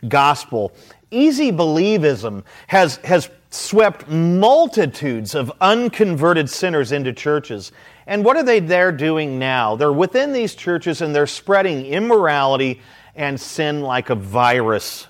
gospel. 0.08 0.72
Easy 1.10 1.52
believism 1.52 2.44
has, 2.68 2.96
has 2.98 3.30
swept 3.50 4.08
multitudes 4.08 5.34
of 5.34 5.52
unconverted 5.60 6.48
sinners 6.48 6.92
into 6.92 7.12
churches. 7.12 7.72
And 8.06 8.24
what 8.24 8.36
are 8.36 8.42
they 8.42 8.60
there 8.60 8.92
doing 8.92 9.38
now? 9.38 9.76
They're 9.76 9.92
within 9.92 10.32
these 10.32 10.54
churches 10.54 11.00
and 11.00 11.14
they're 11.14 11.26
spreading 11.26 11.84
immorality 11.86 12.80
and 13.14 13.40
sin 13.40 13.82
like 13.82 14.10
a 14.10 14.14
virus. 14.14 15.06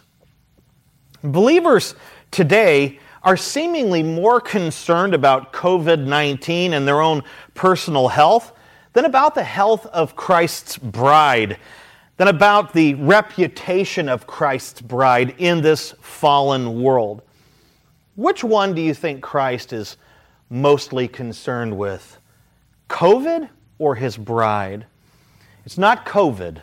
Believers 1.23 1.95
today 2.31 2.99
are 3.23 3.37
seemingly 3.37 4.03
more 4.03 4.41
concerned 4.41 5.15
about 5.15 5.53
COVID 5.53 6.05
19 6.05 6.73
and 6.73 6.87
their 6.87 7.00
own 7.00 7.23
personal 7.55 8.09
health 8.09 8.53
than 8.93 9.05
about 9.05 9.35
the 9.35 9.45
health 9.45 9.87
of 9.87 10.17
Christ's 10.17 10.77
bride, 10.79 11.59
than 12.17 12.29
about 12.29 12.73
the 12.73 12.95
reputation 12.95 14.09
of 14.09 14.27
Christ's 14.27 14.81
bride 14.81 15.35
in 15.39 15.62
this 15.62 15.93
fallen 16.00 16.83
world. 16.83 17.23
Which 18.17 18.43
one 18.43 18.75
do 18.75 18.83
you 18.83 18.95
think 18.95 19.23
Christ 19.23 19.73
is 19.73 19.97
mostly 20.49 21.07
concerned 21.07 21.77
with? 21.77 22.19
COVID 22.89 23.49
or 23.79 23.95
his 23.95 24.17
bride? 24.17 24.87
It's 25.65 25.79
not 25.79 26.05
COVID. 26.05 26.61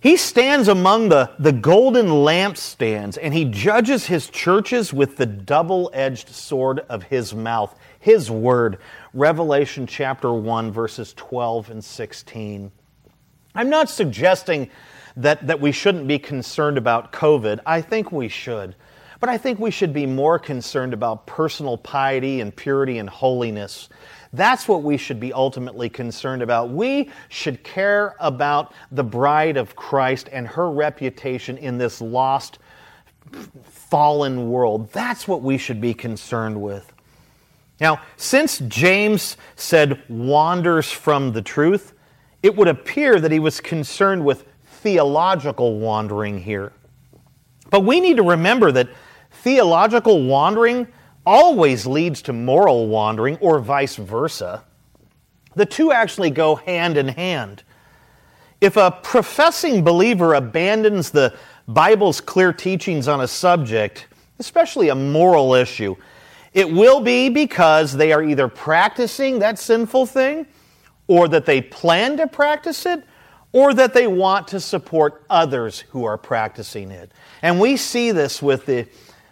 He 0.00 0.16
stands 0.16 0.68
among 0.68 1.10
the, 1.10 1.30
the 1.38 1.52
golden 1.52 2.06
lampstands 2.06 3.18
and 3.20 3.34
he 3.34 3.44
judges 3.44 4.06
his 4.06 4.28
churches 4.28 4.94
with 4.94 5.16
the 5.18 5.26
double 5.26 5.90
edged 5.92 6.30
sword 6.30 6.80
of 6.88 7.02
his 7.02 7.34
mouth, 7.34 7.78
his 7.98 8.30
word. 8.30 8.78
Revelation 9.12 9.86
chapter 9.86 10.32
1, 10.32 10.72
verses 10.72 11.12
12 11.14 11.70
and 11.70 11.84
16. 11.84 12.72
I'm 13.54 13.68
not 13.68 13.90
suggesting 13.90 14.70
that, 15.16 15.46
that 15.46 15.60
we 15.60 15.70
shouldn't 15.70 16.08
be 16.08 16.18
concerned 16.18 16.78
about 16.78 17.12
COVID. 17.12 17.60
I 17.66 17.82
think 17.82 18.10
we 18.10 18.28
should. 18.28 18.76
But 19.20 19.28
I 19.28 19.36
think 19.36 19.58
we 19.58 19.70
should 19.70 19.92
be 19.92 20.06
more 20.06 20.38
concerned 20.38 20.94
about 20.94 21.26
personal 21.26 21.76
piety 21.76 22.40
and 22.40 22.56
purity 22.56 22.96
and 22.96 23.10
holiness. 23.10 23.90
That's 24.32 24.68
what 24.68 24.82
we 24.82 24.96
should 24.96 25.18
be 25.18 25.32
ultimately 25.32 25.88
concerned 25.88 26.42
about. 26.42 26.70
We 26.70 27.10
should 27.28 27.64
care 27.64 28.14
about 28.20 28.72
the 28.92 29.02
bride 29.02 29.56
of 29.56 29.74
Christ 29.74 30.28
and 30.30 30.46
her 30.46 30.70
reputation 30.70 31.58
in 31.58 31.78
this 31.78 32.00
lost, 32.00 32.58
fallen 33.64 34.50
world. 34.50 34.92
That's 34.92 35.26
what 35.26 35.42
we 35.42 35.58
should 35.58 35.80
be 35.80 35.94
concerned 35.94 36.60
with. 36.60 36.92
Now, 37.80 38.02
since 38.16 38.58
James 38.60 39.36
said 39.56 40.02
wanders 40.08 40.90
from 40.90 41.32
the 41.32 41.42
truth, 41.42 41.94
it 42.42 42.54
would 42.54 42.68
appear 42.68 43.18
that 43.18 43.32
he 43.32 43.38
was 43.38 43.60
concerned 43.60 44.24
with 44.24 44.46
theological 44.64 45.78
wandering 45.78 46.38
here. 46.38 46.72
But 47.70 47.80
we 47.80 48.00
need 48.00 48.16
to 48.16 48.22
remember 48.22 48.70
that 48.72 48.88
theological 49.30 50.24
wandering 50.26 50.86
always 51.26 51.86
leads 51.86 52.22
to 52.22 52.32
moral 52.32 52.88
wandering 52.88 53.36
or 53.38 53.58
vice 53.58 53.96
versa. 53.96 54.64
The 55.54 55.66
two 55.66 55.92
actually 55.92 56.30
go 56.30 56.56
hand 56.56 56.96
in 56.96 57.08
hand. 57.08 57.62
If 58.60 58.76
a 58.76 58.90
professing 59.02 59.82
believer 59.82 60.34
abandons 60.34 61.10
the 61.10 61.34
Bible's 61.66 62.20
clear 62.20 62.52
teachings 62.52 63.08
on 63.08 63.20
a 63.20 63.28
subject, 63.28 64.06
especially 64.38 64.88
a 64.88 64.94
moral 64.94 65.54
issue, 65.54 65.96
it 66.52 66.70
will 66.70 67.00
be 67.00 67.28
because 67.28 67.92
they 67.96 68.12
are 68.12 68.22
either 68.22 68.48
practicing 68.48 69.38
that 69.38 69.58
sinful 69.58 70.06
thing, 70.06 70.46
or 71.06 71.26
that 71.28 71.46
they 71.46 71.60
plan 71.60 72.16
to 72.16 72.26
practice 72.26 72.86
it, 72.86 73.04
or 73.52 73.74
that 73.74 73.94
they 73.94 74.06
want 74.06 74.46
to 74.48 74.60
support 74.60 75.24
others 75.28 75.80
who 75.90 76.04
are 76.04 76.16
practicing 76.16 76.90
it. 76.90 77.10
And 77.42 77.58
we 77.58 77.76
see 77.76 78.12
this 78.12 78.40
with 78.40 78.66
the 78.66 78.86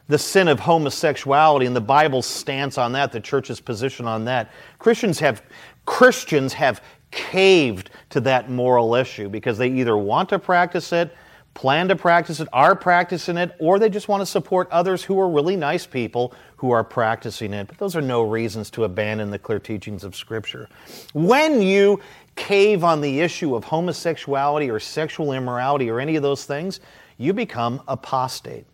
the 0.09 0.19
sin 0.19 0.49
of 0.49 0.59
homosexuality 0.59 1.67
and 1.67 1.77
the 1.77 1.81
Bible's 1.81 2.27
stance 2.27 2.79
on 2.79 2.93
that, 2.93 3.13
the 3.13 3.21
church's 3.21 3.61
position 3.61 4.07
on 4.07 4.25
that. 4.25 4.51
Christians 4.79 5.19
have 5.21 5.43
Christians 5.85 6.53
have 6.53 6.83
caved 7.11 7.91
to 8.11 8.21
that 8.21 8.51
moral 8.51 8.95
issue 8.95 9.29
because 9.29 9.57
they 9.57 9.69
either 9.69 9.97
want 9.97 10.29
to 10.29 10.39
practice 10.39 10.93
it, 10.93 11.15
plan 11.55 11.89
to 11.89 11.97
practice 11.97 12.41
it, 12.41 12.49
are 12.53 12.77
practicing 12.77 13.39
it, 13.39 13.57
or 13.59 13.79
they 13.79 13.89
just 13.89 14.07
want 14.07 14.21
to 14.21 14.27
support 14.27 14.69
others 14.71 15.03
who 15.03 15.19
are 15.19 15.29
really 15.29 15.57
nice 15.57 15.87
people 15.87 16.35
who 16.57 16.71
are 16.71 16.85
practicing 16.85 17.55
it. 17.55 17.67
But 17.67 17.79
those 17.79 17.97
are 17.97 18.03
no 18.03 18.23
reasons 18.23 18.71
to 18.73 18.85
abandon 18.85 19.31
the 19.31 19.39
clear 19.39 19.59
teachings 19.59 20.05
of 20.05 20.15
Scripture. 20.15 20.69
When 21.15 21.63
you 21.63 22.01
cave 22.37 22.85
on 22.85 23.01
the 23.01 23.21
issue 23.21 23.55
of 23.55 23.65
homosexuality 23.65 24.71
or 24.71 24.79
sexual 24.79 25.33
immorality 25.33 25.91
or 25.91 26.01
any 26.01 26.17
of 26.17 26.23
those 26.23 26.45
things, 26.45 26.81
you 27.17 27.33
become 27.33 27.83
apostate. 27.89 28.67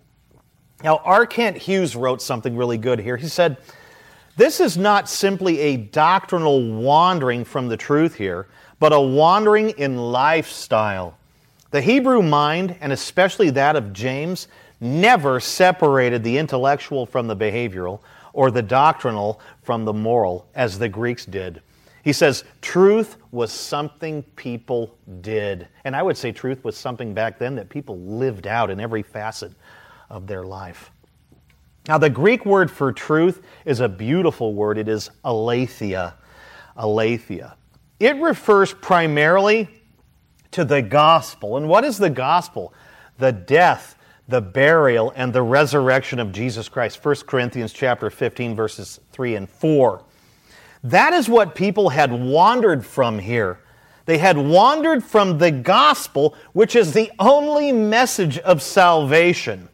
Now, 0.85 1.01
R. 1.03 1.25
Kent 1.25 1.57
Hughes 1.57 1.97
wrote 1.97 2.21
something 2.21 2.59
really 2.59 2.77
good 2.77 2.99
here. 2.99 3.17
He 3.17 3.27
said, 3.27 3.57
This 4.37 4.61
is 4.61 4.77
not 4.77 5.09
simply 5.09 5.59
a 5.61 5.79
doctrinal 5.79 6.75
wandering 6.75 7.47
from 7.47 7.69
the 7.69 7.77
truth 7.79 8.15
here, 8.15 8.49
but 8.79 8.93
a 8.93 9.01
wandering 9.01 9.71
in 9.71 9.97
lifestyle. 9.97 11.17
The 11.71 11.81
Hebrew 11.81 12.21
mind, 12.21 12.77
and 12.83 12.93
especially 12.93 13.49
that 13.51 13.77
of 13.77 13.95
James, 13.95 14.47
never 14.79 15.41
separated 15.41 16.23
the 16.23 16.37
intellectual 16.37 17.07
from 17.07 17.29
the 17.29 17.37
behavioral 17.37 18.01
or 18.35 18.51
the 18.51 18.63
doctrinal 18.63 19.41
from 19.63 19.87
the 19.87 19.93
moral, 19.95 20.47
as 20.55 20.79
the 20.79 20.89
Greeks 20.89 21.25
did. 21.25 21.63
He 22.03 22.13
says, 22.13 22.45
truth 22.61 23.17
was 23.31 23.51
something 23.51 24.23
people 24.37 24.95
did. 25.23 25.67
And 25.85 25.97
I 25.97 26.03
would 26.03 26.19
say 26.19 26.31
truth 26.31 26.63
was 26.63 26.77
something 26.77 27.15
back 27.15 27.39
then 27.39 27.55
that 27.55 27.71
people 27.71 27.99
lived 28.01 28.47
out 28.47 28.71
in 28.71 28.79
every 28.79 29.03
facet 29.03 29.53
of 30.11 30.27
their 30.27 30.45
life. 30.45 30.91
Now, 31.87 31.99
the 31.99 32.11
Greek 32.11 32.47
word 32.47 32.71
for 32.71 32.93
truth 32.93 33.43
is 33.65 33.81
a 33.81 33.89
beautiful 33.89 34.55
word. 34.55 34.79
It 34.79 34.89
is 34.89 35.11
aletheia. 35.25 36.15
Aletheia. 36.77 37.57
It 38.01 38.17
refers 38.17 38.73
primarily 38.73 39.69
to 40.53 40.65
the 40.65 40.83
gospel. 40.83 41.57
And 41.57 41.69
what 41.69 41.85
is 41.85 41.99
the 41.99 42.11
gospel? 42.11 42.73
The 43.19 43.33
death, 43.33 43.97
the 44.29 44.41
burial, 44.41 45.13
and 45.15 45.33
the 45.33 45.43
resurrection 45.43 46.19
of 46.19 46.33
Jesus 46.33 46.69
Christ. 46.69 47.05
1 47.05 47.17
Corinthians 47.27 47.73
chapter 47.73 48.09
15, 48.09 48.57
verses 48.57 49.01
3 49.13 49.37
and 49.37 49.49
4. 49.49 50.03
That 50.85 51.13
is 51.13 51.29
what 51.29 51.55
people 51.55 51.91
had 51.91 52.13
wandered 52.13 52.85
from 52.85 53.19
here. 53.19 53.61
They 54.07 54.19
had 54.19 54.37
wandered 54.37 55.03
from 55.03 55.39
the 55.39 55.51
gospel, 55.51 56.35
which 56.53 56.77
is 56.77 56.93
the 56.93 57.11
only 57.19 57.73
message 57.73 58.39
of 58.39 58.63
salvation. 58.63 59.69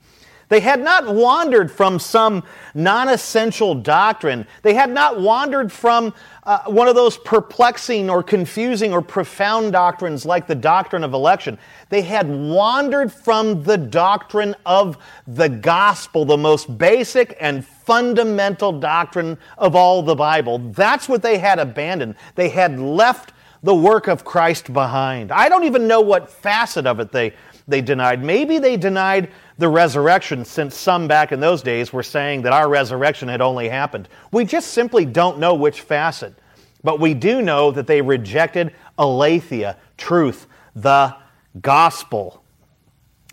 They 0.51 0.61
had 0.61 0.83
not 0.83 1.07
wandered 1.07 1.71
from 1.71 2.01
some 2.01 2.43
non 2.75 3.09
essential 3.09 3.75
doctrine. 3.75 4.47
They 4.63 4.75
had 4.75 4.91
not 4.91 5.21
wandered 5.21 5.71
from 5.71 6.13
uh, 6.43 6.65
one 6.65 6.89
of 6.89 6.97
those 6.97 7.17
perplexing 7.17 8.11
or 8.11 8.23
confusing 8.25 8.93
or 8.93 9.01
profound 9.01 9.73
doctrines 9.73 10.27
like 10.27 10.49
the 10.49 10.57
doctrine 10.57 11.05
of 11.05 11.15
election. 11.15 11.57
They 11.89 12.03
had 12.03 12.29
wandered 12.29 13.13
from 13.13 13.63
the 13.63 13.79
doctrine 13.79 14.57
of 14.67 14.99
the 15.27 15.49
gospel, 15.49 16.25
the 16.25 16.37
most 16.37 16.77
basic 16.77 17.37
and 17.41 17.65
fundamental 17.65 18.73
doctrine 18.73 19.39
of 19.57 19.77
all 19.77 20.03
the 20.03 20.17
Bible. 20.17 20.59
That's 20.59 21.09
what 21.09 21.23
they 21.23 21.39
had 21.39 21.61
abandoned. 21.61 22.17
They 22.35 22.49
had 22.49 22.81
left 22.81 23.33
the 23.63 23.75
work 23.75 24.09
of 24.09 24.25
Christ 24.25 24.73
behind. 24.73 25.31
I 25.31 25.49
don't 25.49 25.65
even 25.65 25.87
know 25.87 26.01
what 26.01 26.31
facet 26.31 26.87
of 26.87 26.99
it 26.99 27.13
they, 27.13 27.35
they 27.69 27.81
denied. 27.81 28.25
Maybe 28.25 28.59
they 28.59 28.77
denied 28.77 29.31
the 29.61 29.69
resurrection, 29.69 30.45
since 30.45 30.77
some 30.77 31.07
back 31.07 31.33
in 31.33 31.39
those 31.39 31.63
days 31.63 31.93
were 31.93 32.03
saying 32.03 32.43
that 32.43 32.53
our 32.53 32.69
resurrection 32.69 33.29
had 33.29 33.41
only 33.41 33.69
happened. 33.69 34.09
We 34.33 34.45
just 34.45 34.73
simply 34.73 35.05
don't 35.05 35.39
know 35.39 35.55
which 35.55 35.83
facet. 35.83 36.35
But 36.83 36.99
we 36.99 37.13
do 37.13 37.43
know 37.43 37.71
that 37.71 37.87
they 37.87 38.01
rejected 38.01 38.75
aletheia, 38.99 39.77
truth, 39.99 40.47
the 40.75 41.15
gospel. 41.61 42.43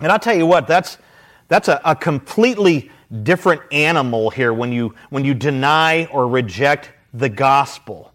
And 0.02 0.12
I'll 0.12 0.20
tell 0.20 0.36
you 0.36 0.46
what, 0.46 0.68
that's, 0.68 0.98
that's 1.48 1.70
a, 1.70 1.80
a 1.86 1.96
completely 1.96 2.92
different 3.24 3.62
animal 3.72 4.30
here 4.30 4.54
when 4.54 4.74
you, 4.74 4.96
when 5.10 5.24
you 5.24 5.34
deny 5.34 6.06
or 6.08 6.28
reject 6.28 6.92
the 7.14 7.30
gospel. 7.30 8.12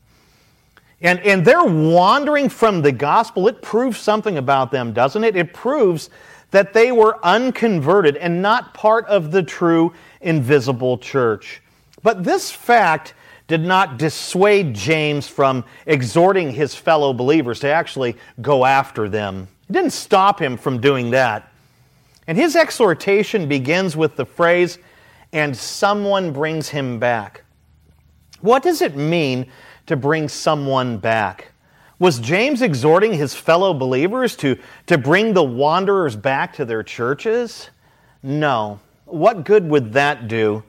And, 1.01 1.19
and 1.21 1.45
they're 1.45 1.65
wandering 1.65 2.51
from 2.51 2.83
the 2.83 2.93
gospel. 2.93 3.49
It 3.49 3.63
proves 3.63 3.99
something 3.99 4.37
about 4.37 4.71
them, 4.71 4.93
doesn't 4.93 5.25
it? 5.25 5.35
It 5.35 5.55
proves 5.55 6.11
that 6.53 6.73
they 6.73 6.93
were 6.93 7.19
unconverted 7.25 8.17
and 8.17 8.41
not 8.41 8.73
part 8.73 9.07
of 9.07 9.33
the 9.33 9.43
true 9.43 9.93
invisible 10.21 10.97
church. 10.97 11.61
But 12.03 12.23
this 12.25 12.51
fact 12.51 13.15
did 13.49 13.63
not 13.63 13.99
dissuade 13.99 14.75
James 14.75 15.27
from 15.27 15.65
exhorting 15.87 16.53
his 16.53 16.75
fellow 16.75 17.13
believers 17.13 17.61
to 17.61 17.69
actually 17.69 18.17
go 18.41 18.65
after 18.65 19.09
them. 19.09 19.49
It 19.69 19.73
didn't 19.73 19.93
stop 19.93 20.41
him 20.41 20.57
from 20.57 20.81
doing 20.81 21.11
that. 21.11 21.53
And 22.27 22.39
his 22.39 22.55
exhortation 22.55 23.49
begins 23.49 23.97
with 23.97 24.17
the 24.17 24.25
phrase, 24.25 24.79
and 25.33 25.57
someone 25.57 26.33
brings 26.33 26.69
him 26.69 26.99
back. 26.99 27.43
What 28.41 28.63
does 28.63 28.83
it 28.83 28.97
mean 28.97 29.47
to 29.87 29.97
bring 29.97 30.29
someone 30.29 30.99
back? 30.99 31.52
Was 32.03 32.19
James 32.19 32.63
exhorting 32.63 33.13
his 33.13 33.33
fellow 33.33 33.73
believers 33.73 34.35
to, 34.39 34.59
to 34.89 34.99
bring 34.99 35.35
the 35.35 35.45
wanderers 35.45 36.17
back 36.17 36.55
to 36.55 36.65
their 36.65 36.83
churches? 36.83 37.71
No. 38.25 38.81
What 39.05 39.45
good 39.45 39.69
would 39.69 39.93
that 39.93 40.27
do? 40.27 40.65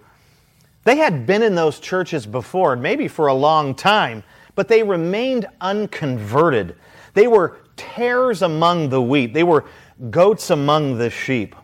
They 0.83 0.97
had 0.97 1.25
been 1.25 1.41
in 1.41 1.55
those 1.55 1.79
churches 1.79 2.27
before, 2.27 2.75
maybe 2.75 3.07
for 3.07 3.25
a 3.25 3.33
long 3.33 3.73
time, 3.73 4.23
but 4.53 4.67
they 4.67 4.83
remained 4.83 5.47
unconverted. 5.59 6.75
They 7.15 7.25
were 7.25 7.57
tares 7.77 8.43
among 8.43 8.89
the 8.89 9.01
wheat, 9.01 9.33
they 9.33 9.41
were 9.41 9.65
goats 10.11 10.51
among 10.51 10.99
the 10.99 11.09
sheep. 11.09 11.55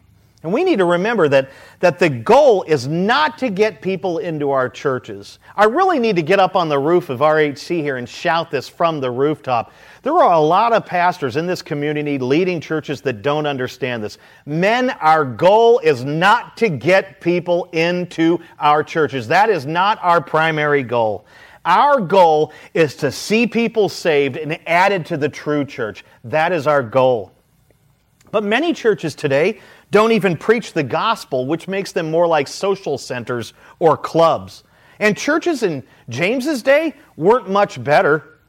And 0.41 0.53
we 0.53 0.63
need 0.63 0.77
to 0.77 0.85
remember 0.85 1.27
that, 1.27 1.49
that 1.81 1.99
the 1.99 2.09
goal 2.09 2.63
is 2.63 2.87
not 2.87 3.37
to 3.39 3.49
get 3.49 3.81
people 3.81 4.19
into 4.19 4.51
our 4.51 4.69
churches. 4.69 5.37
I 5.53 5.65
really 5.65 5.99
need 5.99 6.15
to 6.15 6.21
get 6.21 6.39
up 6.39 6.55
on 6.55 6.69
the 6.69 6.79
roof 6.79 7.09
of 7.09 7.19
RHC 7.19 7.81
here 7.81 7.97
and 7.97 8.07
shout 8.07 8.49
this 8.49 8.69
from 8.69 9.01
the 9.01 9.11
rooftop. 9.11 9.73
There 10.01 10.13
are 10.13 10.31
a 10.31 10.39
lot 10.39 10.71
of 10.71 10.85
pastors 10.85 11.35
in 11.35 11.45
this 11.45 11.61
community 11.61 12.17
leading 12.17 12.61
churches 12.61 13.01
that 13.01 13.21
don't 13.21 13.45
understand 13.45 14.01
this. 14.01 14.17
Men, 14.45 14.91
our 15.01 15.25
goal 15.25 15.79
is 15.79 16.05
not 16.05 16.55
to 16.57 16.69
get 16.69 17.19
people 17.19 17.65
into 17.73 18.39
our 18.59 18.81
churches. 18.81 19.27
That 19.27 19.49
is 19.49 19.65
not 19.65 19.99
our 20.01 20.21
primary 20.21 20.83
goal. 20.83 21.25
Our 21.65 21.99
goal 21.99 22.53
is 22.73 22.95
to 22.95 23.11
see 23.11 23.45
people 23.45 23.89
saved 23.89 24.37
and 24.37 24.57
added 24.65 25.05
to 25.07 25.17
the 25.17 25.27
true 25.27 25.65
church. 25.65 26.05
That 26.23 26.53
is 26.53 26.65
our 26.65 26.81
goal. 26.81 27.33
But 28.31 28.43
many 28.43 28.73
churches 28.73 29.15
today 29.15 29.59
don't 29.91 30.11
even 30.11 30.37
preach 30.37 30.73
the 30.73 30.83
gospel, 30.83 31.45
which 31.47 31.67
makes 31.67 31.91
them 31.91 32.11
more 32.11 32.27
like 32.27 32.47
social 32.47 32.97
centers 32.97 33.53
or 33.79 33.97
clubs. 33.97 34.63
And 34.99 35.17
churches 35.17 35.63
in 35.63 35.83
James's 36.09 36.61
day 36.61 36.93
weren't 37.15 37.49
much 37.49 37.83
better. 37.83 38.39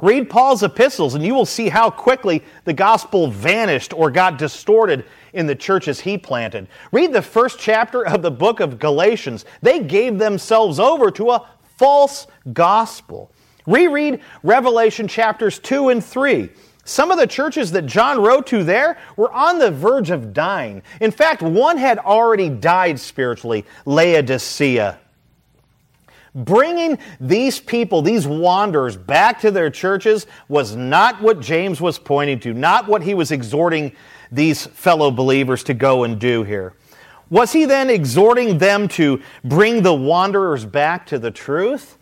Read 0.00 0.28
Paul's 0.28 0.62
epistles, 0.62 1.14
and 1.14 1.24
you 1.24 1.34
will 1.34 1.46
see 1.46 1.68
how 1.68 1.88
quickly 1.88 2.42
the 2.64 2.72
gospel 2.72 3.28
vanished 3.28 3.92
or 3.92 4.10
got 4.10 4.38
distorted 4.38 5.04
in 5.32 5.46
the 5.46 5.54
churches 5.54 6.00
he 6.00 6.18
planted. 6.18 6.66
Read 6.90 7.12
the 7.12 7.22
first 7.22 7.58
chapter 7.58 8.04
of 8.06 8.20
the 8.20 8.30
book 8.30 8.60
of 8.60 8.78
Galatians. 8.78 9.44
They 9.62 9.80
gave 9.80 10.18
themselves 10.18 10.80
over 10.80 11.10
to 11.12 11.30
a 11.30 11.48
false 11.76 12.26
gospel. 12.52 13.30
Reread 13.66 14.20
Revelation 14.42 15.08
chapters 15.08 15.58
2 15.60 15.90
and 15.90 16.04
3. 16.04 16.50
Some 16.84 17.10
of 17.10 17.18
the 17.18 17.26
churches 17.26 17.72
that 17.72 17.86
John 17.86 18.20
wrote 18.20 18.46
to 18.48 18.62
there 18.62 18.98
were 19.16 19.32
on 19.32 19.58
the 19.58 19.70
verge 19.70 20.10
of 20.10 20.32
dying. 20.32 20.82
In 21.00 21.10
fact, 21.10 21.40
one 21.40 21.78
had 21.78 21.98
already 21.98 22.50
died 22.50 23.00
spiritually, 23.00 23.64
Laodicea. 23.86 24.98
Bringing 26.34 26.98
these 27.20 27.60
people, 27.60 28.02
these 28.02 28.26
wanderers, 28.26 28.96
back 28.96 29.40
to 29.40 29.50
their 29.50 29.70
churches 29.70 30.26
was 30.48 30.74
not 30.74 31.22
what 31.22 31.40
James 31.40 31.80
was 31.80 31.98
pointing 31.98 32.40
to, 32.40 32.52
not 32.52 32.88
what 32.88 33.02
he 33.02 33.14
was 33.14 33.30
exhorting 33.30 33.92
these 34.32 34.66
fellow 34.66 35.10
believers 35.12 35.62
to 35.64 35.74
go 35.74 36.02
and 36.02 36.18
do 36.18 36.42
here. 36.42 36.74
Was 37.30 37.52
he 37.52 37.64
then 37.64 37.88
exhorting 37.88 38.58
them 38.58 38.88
to 38.88 39.22
bring 39.44 39.82
the 39.82 39.94
wanderers 39.94 40.66
back 40.66 41.06
to 41.06 41.18
the 41.18 41.30
truth? 41.30 41.98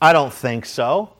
I 0.00 0.12
don't 0.12 0.32
think 0.32 0.66
so. 0.66 1.10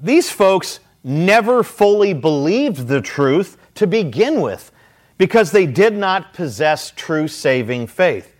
These 0.00 0.30
folks 0.30 0.80
never 1.04 1.62
fully 1.62 2.12
believed 2.12 2.88
the 2.88 3.00
truth 3.00 3.56
to 3.74 3.86
begin 3.86 4.40
with 4.40 4.72
because 5.16 5.50
they 5.50 5.66
did 5.66 5.94
not 5.94 6.32
possess 6.32 6.92
true 6.92 7.28
saving 7.28 7.86
faith. 7.86 8.34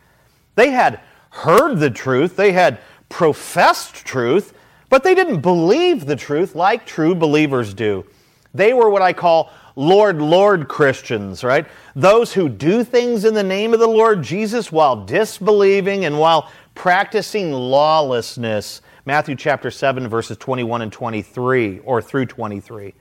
They 0.55 0.71
had 0.71 1.01
heard 1.31 1.77
the 1.79 1.91
truth, 1.91 2.37
they 2.37 2.53
had 2.53 2.79
professed 3.09 3.95
truth, 4.05 4.55
but 4.89 5.03
they 5.03 5.15
didn't 5.15 5.41
believe 5.41 6.07
the 6.07 6.17
truth 6.17 6.55
like 6.55 6.87
true 6.87 7.15
believers 7.15 7.75
do. 7.75 8.05
They 8.55 8.73
were 8.73 8.91
what 8.91 9.03
I 9.03 9.13
call 9.13 9.51
Lord, 9.77 10.21
Lord 10.21 10.67
Christians, 10.67 11.45
right? 11.45 11.67
Those 11.95 12.33
who 12.33 12.49
do 12.49 12.83
things 12.83 13.25
in 13.25 13.35
the 13.35 13.45
name 13.45 13.73
of 13.73 13.81
the 13.81 13.87
Lord 13.87 14.23
Jesus 14.23 14.73
while 14.73 15.05
disbelieving 15.05 16.05
and 16.05 16.19
while 16.19 16.51
practicing 16.75 17.53
lawlessness. 17.53 18.81
Matthew 19.09 19.37
chapter 19.37 19.71
7, 19.71 20.07
verses 20.07 20.37
21 20.37 20.83
and 20.83 20.93
23, 20.93 21.79
or 21.79 22.03
through 22.03 22.27
23. 22.27 22.93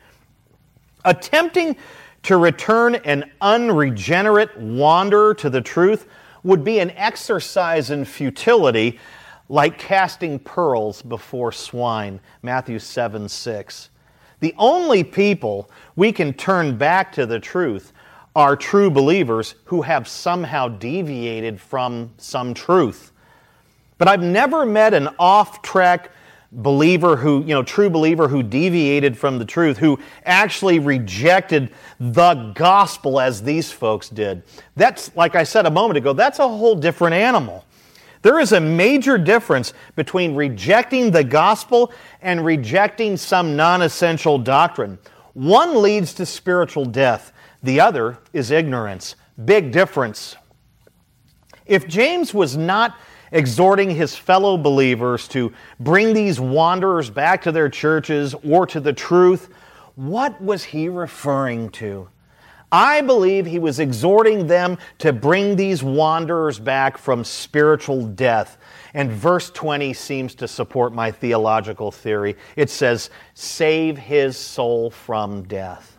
Attempting 1.03 1.75
to 2.23 2.37
return 2.37 2.95
an 2.95 3.29
unregenerate 3.41 4.57
wanderer 4.57 5.33
to 5.33 5.49
the 5.49 5.59
truth 5.59 6.07
would 6.43 6.63
be 6.63 6.79
an 6.79 6.91
exercise 6.91 7.89
in 7.89 8.05
futility 8.05 9.01
like 9.49 9.77
casting 9.79 10.39
pearls 10.39 11.01
before 11.01 11.51
swine. 11.51 12.21
Matthew 12.41 12.79
7 12.79 13.27
6. 13.27 13.89
The 14.39 14.55
only 14.57 15.03
people 15.03 15.69
we 15.97 16.13
can 16.13 16.31
turn 16.31 16.77
back 16.77 17.11
to 17.15 17.25
the 17.25 17.41
truth 17.41 17.91
are 18.33 18.55
true 18.55 18.89
believers 18.89 19.55
who 19.65 19.81
have 19.81 20.07
somehow 20.07 20.69
deviated 20.69 21.59
from 21.59 22.13
some 22.15 22.53
truth. 22.53 23.11
But 23.97 24.07
I've 24.07 24.21
never 24.21 24.65
met 24.65 24.93
an 24.93 25.09
off 25.19 25.61
track 25.61 26.11
believer 26.51 27.17
who, 27.17 27.41
you 27.41 27.53
know, 27.53 27.63
true 27.63 27.89
believer 27.89 28.27
who 28.27 28.41
deviated 28.41 29.17
from 29.17 29.37
the 29.37 29.45
truth, 29.45 29.77
who 29.77 29.99
actually 30.25 30.79
rejected 30.79 31.71
the 31.99 32.51
gospel 32.55 33.19
as 33.19 33.43
these 33.43 33.71
folks 33.71 34.09
did. 34.09 34.43
That's, 34.75 35.13
like 35.15 35.35
I 35.35 35.43
said 35.43 35.65
a 35.65 35.71
moment 35.71 35.97
ago, 35.97 36.13
that's 36.13 36.39
a 36.39 36.47
whole 36.47 36.75
different 36.75 37.15
animal. 37.15 37.65
There 38.21 38.39
is 38.39 38.51
a 38.51 38.59
major 38.59 39.17
difference 39.17 39.73
between 39.95 40.35
rejecting 40.35 41.11
the 41.11 41.23
gospel 41.23 41.91
and 42.21 42.43
rejecting 42.43 43.17
some 43.17 43.55
non 43.55 43.81
essential 43.81 44.37
doctrine. 44.37 44.97
One 45.33 45.81
leads 45.81 46.13
to 46.15 46.25
spiritual 46.25 46.85
death, 46.85 47.31
the 47.61 47.79
other 47.79 48.17
is 48.33 48.51
ignorance. 48.51 49.15
Big 49.45 49.71
difference. 49.71 50.35
If 51.65 51.87
James 51.87 52.33
was 52.33 52.57
not 52.57 52.97
exhorting 53.31 53.89
his 53.89 54.15
fellow 54.15 54.57
believers 54.57 55.27
to 55.29 55.53
bring 55.79 56.13
these 56.13 56.39
wanderers 56.39 57.09
back 57.09 57.41
to 57.43 57.51
their 57.51 57.69
churches 57.69 58.35
or 58.47 58.65
to 58.67 58.79
the 58.79 58.93
truth, 58.93 59.49
what 59.95 60.41
was 60.41 60.63
he 60.63 60.89
referring 60.89 61.69
to? 61.71 62.09
I 62.71 63.01
believe 63.01 63.45
he 63.45 63.59
was 63.59 63.79
exhorting 63.79 64.47
them 64.47 64.77
to 64.97 65.13
bring 65.13 65.55
these 65.55 65.81
wanderers 65.81 66.59
back 66.59 66.97
from 66.97 67.23
spiritual 67.23 68.05
death. 68.05 68.57
And 68.93 69.09
verse 69.09 69.49
20 69.51 69.93
seems 69.93 70.35
to 70.35 70.47
support 70.47 70.93
my 70.93 71.11
theological 71.11 71.91
theory. 71.91 72.35
It 72.57 72.69
says, 72.69 73.09
Save 73.33 73.97
his 73.97 74.35
soul 74.35 74.89
from 74.91 75.43
death. 75.43 75.96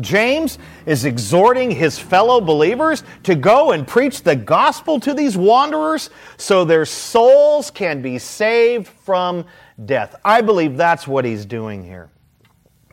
James 0.00 0.58
is 0.86 1.04
exhorting 1.04 1.70
his 1.70 1.98
fellow 1.98 2.40
believers 2.40 3.04
to 3.22 3.34
go 3.34 3.70
and 3.70 3.86
preach 3.86 4.22
the 4.22 4.34
gospel 4.34 4.98
to 5.00 5.14
these 5.14 5.36
wanderers 5.36 6.10
so 6.36 6.64
their 6.64 6.84
souls 6.84 7.70
can 7.70 8.02
be 8.02 8.18
saved 8.18 8.88
from 8.88 9.44
death. 9.84 10.16
I 10.24 10.40
believe 10.40 10.76
that's 10.76 11.06
what 11.06 11.24
he's 11.24 11.46
doing 11.46 11.84
here. 11.84 12.10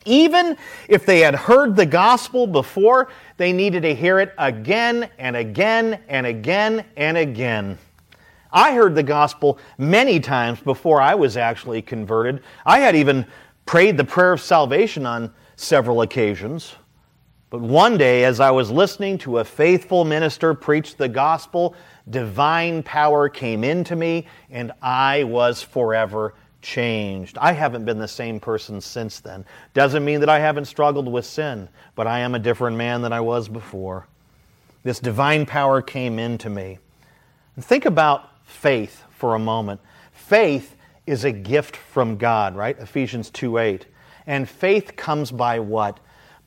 Even 0.06 0.58
if 0.88 1.06
they 1.06 1.20
had 1.20 1.36
heard 1.36 1.76
the 1.76 1.86
gospel 1.86 2.48
before, 2.48 3.10
they 3.38 3.54
needed 3.54 3.82
to 3.84 3.94
hear 3.94 4.20
it 4.20 4.34
again 4.38 5.10
and 5.20 5.36
again 5.36 6.00
and 6.08 6.26
again 6.26 6.86
and 6.98 7.18
again. 7.18 7.78
I 8.52 8.74
heard 8.74 8.96
the 8.96 9.04
gospel 9.04 9.60
many 9.78 10.20
times 10.20 10.60
before 10.60 11.02
I 11.02 11.16
was 11.16 11.38
actually 11.38 11.82
converted. 11.82 12.42
I 12.66 12.80
had 12.80 12.96
even 12.96 13.26
prayed 13.66 13.96
the 13.98 14.04
prayer 14.04 14.34
of 14.34 14.42
salvation 14.42 15.06
on 15.06 15.34
several 15.56 16.02
occasions. 16.02 16.76
But 17.52 17.60
one 17.60 17.98
day, 17.98 18.24
as 18.24 18.40
I 18.40 18.50
was 18.50 18.72
listening 18.72 19.18
to 19.20 19.40
a 19.40 19.44
faithful 19.44 20.06
minister 20.06 20.54
preach 20.54 20.96
the 20.96 21.10
gospel, 21.10 21.76
divine 22.10 22.82
power 22.82 23.28
came 23.28 23.66
into 23.66 23.98
me 23.98 24.26
and 24.50 24.72
I 24.82 25.26
was 25.26 25.62
forever 25.62 26.34
changed. 26.62 27.38
I 27.38 27.52
haven't 27.52 27.84
been 27.84 28.00
the 28.00 28.08
same 28.08 28.40
person 28.40 28.80
since 28.80 29.20
then. 29.20 29.44
Doesn't 29.74 30.06
mean 30.06 30.22
that 30.22 30.30
I 30.30 30.40
haven't 30.40 30.64
struggled 30.64 31.12
with 31.12 31.26
sin, 31.26 31.68
but 31.94 32.08
I 32.08 32.20
am 32.20 32.36
a 32.36 32.40
different 32.40 32.78
man 32.78 33.02
than 33.02 33.12
I 33.12 33.20
was 33.20 33.50
before. 33.50 34.08
This 34.84 35.02
divine 35.02 35.46
power 35.46 35.82
came 35.82 36.20
into 36.20 36.50
me. 36.50 36.80
And 37.58 37.66
think 37.66 37.86
about 37.86 38.30
faith 38.46 39.04
for 39.10 39.36
a 39.36 39.40
moment. 39.40 39.82
Faith 40.14 40.78
is 41.06 41.26
a 41.26 41.34
gift 41.34 41.76
from 41.76 42.16
God, 42.16 42.56
right? 42.56 42.80
Ephesians 42.80 43.30
2 43.30 43.58
8. 43.58 43.88
And 44.26 44.48
faith 44.48 44.96
comes 44.96 45.32
by 45.32 45.60
what? 45.60 46.00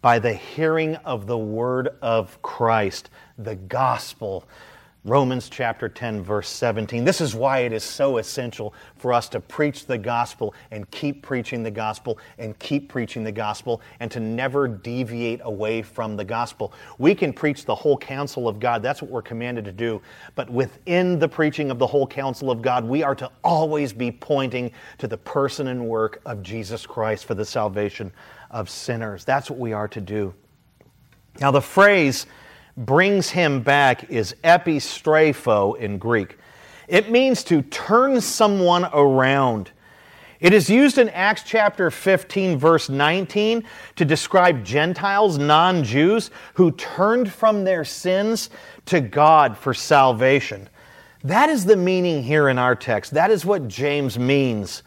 By 0.05 0.19
the 0.19 0.35
hearing 0.35 0.97
of 0.97 1.27
the 1.27 1.39
word 1.39 1.89
of 2.03 2.43
Christ, 2.43 3.09
the 3.39 3.55
gospel. 3.55 4.47
Romans 5.07 5.49
chapter 5.49 5.89
10, 5.89 6.23
verse 6.23 6.49
17. 6.49 7.05
This 7.05 7.23
is 7.23 7.35
why 7.35 7.61
it 7.61 7.73
is 7.73 7.83
so 7.83 8.19
essential 8.19 8.75
for 8.97 9.15
us 9.15 9.31
to 9.31 9.41
preach 9.41 9.87
the 9.87 9.97
gospel 9.97 10.55
and 10.71 10.91
keep 10.91 11.23
preaching 11.23 11.63
the 11.63 11.71
gospel 11.71 12.19
and 12.39 12.59
keep 12.59 12.91
preaching 12.91 13.25
the 13.25 13.33
gospel 13.33 13.81
and 14.01 14.11
to 14.11 14.21
never 14.21 14.69
deviate 14.69 15.41
away 15.45 15.81
from 15.81 16.17
the 16.17 16.25
gospel. 16.25 16.75
We 16.99 17.15
can 17.15 17.33
preach 17.33 17.65
the 17.65 17.75
whole 17.75 17.97
counsel 17.97 18.47
of 18.47 18.61
God. 18.61 18.83
That's 18.83 19.01
what 19.01 19.11
we're 19.11 19.23
commanded 19.23 19.65
to 19.65 19.73
do. 19.73 20.03
But 20.35 20.51
within 20.51 21.19
the 21.19 21.29
preaching 21.29 21.71
of 21.71 21.79
the 21.79 21.87
whole 21.87 22.07
counsel 22.07 22.51
of 22.51 22.61
God, 22.61 22.85
we 22.85 23.03
are 23.03 23.15
to 23.15 23.31
always 23.43 23.95
be 23.95 24.11
pointing 24.11 24.71
to 24.99 25.09
the 25.09 25.19
person 25.19 25.69
and 25.69 25.87
work 25.87 26.21
of 26.27 26.43
Jesus 26.43 26.85
Christ 26.85 27.25
for 27.25 27.35
the 27.35 27.45
salvation 27.45 28.13
of 28.55 28.71
sinners. 28.71 29.27
That's 29.27 29.51
what 29.51 29.59
we 29.59 29.75
are 29.75 29.89
to 29.89 30.01
do. 30.01 30.33
Now, 31.41 31.51
the 31.51 31.61
phrase, 31.61 32.25
brings 32.77 33.31
him 33.31 33.61
back 33.61 34.11
is 34.11 34.35
epistrepho 34.43 35.79
in 35.79 35.99
Greek. 35.99 36.39
It 36.89 37.11
means 37.11 37.45
to 37.45 37.63
turn 37.63 38.21
someone 38.21 38.85
around. 38.93 39.71
It 40.41 40.53
is 40.53 40.69
used 40.69 40.99
in 40.99 41.09
Acts 41.11 41.43
chapter 41.47 41.91
15, 41.91 42.59
verse 42.59 42.89
19, 42.89 43.65
to 43.97 44.05
describe 44.05 44.65
Gentiles, 44.65 45.39
non 45.39 45.85
Jews, 45.85 46.31
who 46.55 46.73
turned 46.73 47.33
from 47.33 47.65
their 47.65 47.85
sins 47.85 48.51
to 48.87 49.01
God 49.01 49.57
for 49.57 49.73
salvation. 49.73 50.69
That 51.23 51.49
is 51.49 51.65
the 51.65 51.77
meaning 51.77 52.23
here 52.23 52.49
in 52.51 52.59
our 52.59 52.75
text. 52.75 53.15
That 53.15 53.31
is 53.31 53.47
what 53.47 53.69
James 53.69 54.19
means. 54.19 54.83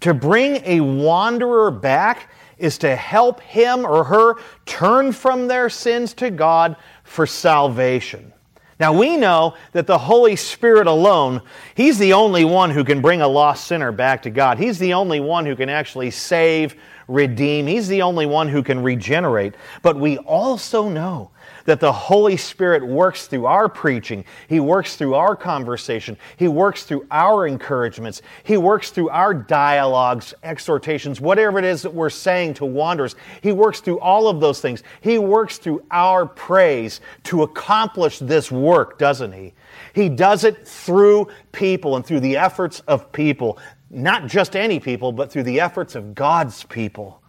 To 0.00 0.12
bring 0.12 0.60
a 0.66 0.80
wanderer 0.80 1.70
back 1.70 2.28
is 2.62 2.78
to 2.78 2.94
help 2.94 3.40
him 3.40 3.84
or 3.84 4.04
her 4.04 4.36
turn 4.64 5.12
from 5.12 5.48
their 5.48 5.68
sins 5.68 6.14
to 6.14 6.30
God 6.30 6.76
for 7.02 7.26
salvation. 7.26 8.32
Now 8.78 8.92
we 8.92 9.16
know 9.16 9.54
that 9.72 9.86
the 9.86 9.98
Holy 9.98 10.36
Spirit 10.36 10.86
alone, 10.86 11.42
He's 11.74 11.98
the 11.98 12.12
only 12.12 12.44
one 12.44 12.70
who 12.70 12.84
can 12.84 13.00
bring 13.00 13.20
a 13.20 13.28
lost 13.28 13.66
sinner 13.66 13.92
back 13.92 14.22
to 14.22 14.30
God. 14.30 14.58
He's 14.58 14.78
the 14.78 14.94
only 14.94 15.18
one 15.18 15.44
who 15.44 15.56
can 15.56 15.68
actually 15.68 16.12
save, 16.12 16.76
redeem. 17.08 17.66
He's 17.66 17.88
the 17.88 18.02
only 18.02 18.26
one 18.26 18.48
who 18.48 18.62
can 18.62 18.82
regenerate. 18.82 19.54
But 19.82 19.98
we 19.98 20.18
also 20.18 20.88
know 20.88 21.31
that 21.64 21.80
the 21.80 21.92
Holy 21.92 22.36
Spirit 22.36 22.86
works 22.86 23.26
through 23.26 23.46
our 23.46 23.68
preaching. 23.68 24.24
He 24.48 24.60
works 24.60 24.96
through 24.96 25.14
our 25.14 25.36
conversation. 25.36 26.16
He 26.36 26.48
works 26.48 26.84
through 26.84 27.06
our 27.10 27.46
encouragements. 27.46 28.22
He 28.44 28.56
works 28.56 28.90
through 28.90 29.10
our 29.10 29.34
dialogues, 29.34 30.34
exhortations, 30.42 31.20
whatever 31.20 31.58
it 31.58 31.64
is 31.64 31.82
that 31.82 31.94
we're 31.94 32.10
saying 32.10 32.54
to 32.54 32.64
wanderers. 32.64 33.14
He 33.40 33.52
works 33.52 33.80
through 33.80 34.00
all 34.00 34.28
of 34.28 34.40
those 34.40 34.60
things. 34.60 34.82
He 35.00 35.18
works 35.18 35.58
through 35.58 35.84
our 35.90 36.26
praise 36.26 37.00
to 37.24 37.42
accomplish 37.42 38.18
this 38.18 38.50
work, 38.50 38.98
doesn't 38.98 39.32
he? 39.32 39.54
He 39.94 40.08
does 40.08 40.44
it 40.44 40.66
through 40.66 41.28
people 41.52 41.96
and 41.96 42.04
through 42.04 42.20
the 42.20 42.36
efforts 42.36 42.80
of 42.80 43.12
people. 43.12 43.58
Not 43.90 44.26
just 44.26 44.56
any 44.56 44.80
people, 44.80 45.12
but 45.12 45.30
through 45.30 45.42
the 45.42 45.60
efforts 45.60 45.94
of 45.94 46.14
God's 46.14 46.64
people. 46.64 47.20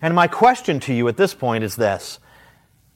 And 0.00 0.14
my 0.14 0.26
question 0.26 0.80
to 0.80 0.94
you 0.94 1.08
at 1.08 1.16
this 1.16 1.34
point 1.34 1.64
is 1.64 1.76
this 1.76 2.18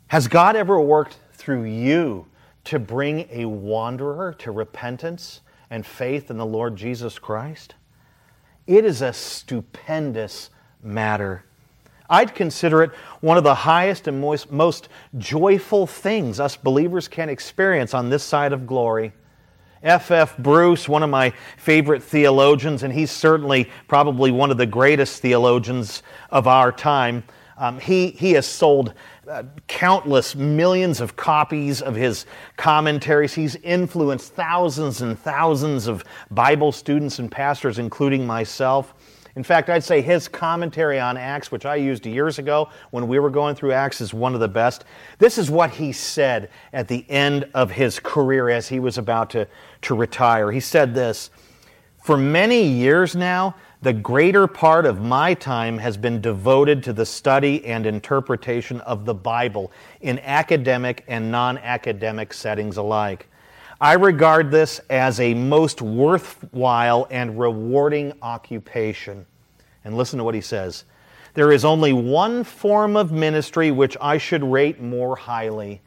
has 0.08 0.28
God 0.28 0.56
ever 0.56 0.80
worked 0.80 1.16
through 1.32 1.64
you 1.64 2.26
to 2.64 2.78
bring 2.78 3.28
a 3.30 3.46
wanderer 3.46 4.34
to 4.38 4.50
repentance 4.50 5.40
and 5.70 5.86
faith 5.86 6.30
in 6.30 6.36
the 6.36 6.46
Lord 6.46 6.76
Jesus 6.76 7.18
Christ? 7.18 7.74
It 8.66 8.84
is 8.84 9.00
a 9.00 9.12
stupendous 9.12 10.50
matter. 10.82 11.44
I'd 12.10 12.34
consider 12.34 12.82
it 12.82 12.90
one 13.20 13.36
of 13.36 13.44
the 13.44 13.54
highest 13.54 14.08
and 14.08 14.20
most, 14.20 14.50
most 14.50 14.88
joyful 15.18 15.86
things 15.86 16.40
us 16.40 16.56
believers 16.56 17.06
can 17.06 17.28
experience 17.28 17.92
on 17.92 18.08
this 18.08 18.22
side 18.22 18.52
of 18.52 18.66
glory. 18.66 19.12
F. 19.82 20.10
F. 20.10 20.36
Bruce, 20.38 20.88
one 20.88 21.02
of 21.02 21.10
my 21.10 21.32
favorite 21.56 22.02
theologians, 22.02 22.82
and 22.82 22.92
he's 22.92 23.10
certainly 23.10 23.70
probably 23.86 24.30
one 24.30 24.50
of 24.50 24.56
the 24.56 24.66
greatest 24.66 25.22
theologians 25.22 26.02
of 26.30 26.46
our 26.46 26.72
time, 26.72 27.22
um, 27.58 27.80
he, 27.80 28.10
he 28.12 28.32
has 28.32 28.46
sold 28.46 28.94
uh, 29.28 29.42
countless 29.66 30.34
millions 30.34 31.00
of 31.00 31.16
copies 31.16 31.82
of 31.82 31.94
his 31.94 32.24
commentaries. 32.56 33.34
He's 33.34 33.56
influenced 33.56 34.32
thousands 34.32 35.02
and 35.02 35.18
thousands 35.18 35.88
of 35.88 36.04
Bible 36.30 36.70
students 36.70 37.18
and 37.18 37.30
pastors, 37.30 37.78
including 37.78 38.26
myself. 38.26 38.94
In 39.34 39.42
fact, 39.42 39.70
I'd 39.70 39.84
say 39.84 40.00
his 40.00 40.28
commentary 40.28 40.98
on 40.98 41.16
Acts, 41.16 41.52
which 41.52 41.66
I 41.66 41.76
used 41.76 42.06
years 42.06 42.38
ago 42.38 42.70
when 42.90 43.06
we 43.06 43.18
were 43.18 43.30
going 43.30 43.54
through 43.54 43.72
Acts, 43.72 44.00
is 44.00 44.14
one 44.14 44.34
of 44.34 44.40
the 44.40 44.48
best. 44.48 44.84
This 45.18 45.36
is 45.36 45.50
what 45.50 45.70
he 45.70 45.92
said 45.92 46.50
at 46.72 46.88
the 46.88 47.04
end 47.08 47.48
of 47.54 47.70
his 47.70 48.00
career 48.00 48.48
as 48.48 48.68
he 48.68 48.80
was 48.80 48.98
about 48.98 49.30
to, 49.30 49.46
to 49.82 49.94
retire. 49.94 50.50
He 50.50 50.60
said 50.60 50.94
this 50.94 51.30
For 52.02 52.16
many 52.16 52.62
years 52.62 53.14
now, 53.14 53.54
the 53.80 53.92
greater 53.92 54.48
part 54.48 54.86
of 54.86 55.00
my 55.00 55.34
time 55.34 55.78
has 55.78 55.96
been 55.96 56.20
devoted 56.20 56.82
to 56.82 56.92
the 56.92 57.06
study 57.06 57.64
and 57.64 57.86
interpretation 57.86 58.80
of 58.80 59.04
the 59.04 59.14
Bible 59.14 59.70
in 60.00 60.18
academic 60.20 61.04
and 61.06 61.30
non 61.30 61.58
academic 61.58 62.32
settings 62.32 62.76
alike. 62.76 63.28
I 63.80 63.92
regard 63.92 64.50
this 64.50 64.80
as 64.90 65.20
a 65.20 65.32
most 65.34 65.80
worthwhile 65.80 67.06
and 67.10 67.38
rewarding 67.38 68.12
occupation. 68.20 69.24
And 69.84 69.96
listen 69.96 70.18
to 70.18 70.24
what 70.24 70.34
he 70.34 70.40
says 70.40 70.84
There 71.34 71.52
is 71.52 71.64
only 71.64 71.92
one 71.92 72.42
form 72.42 72.96
of 72.96 73.12
ministry 73.12 73.70
which 73.70 73.96
I 74.00 74.18
should 74.18 74.42
rate 74.42 74.80
more 74.80 75.14
highly. 75.14 75.82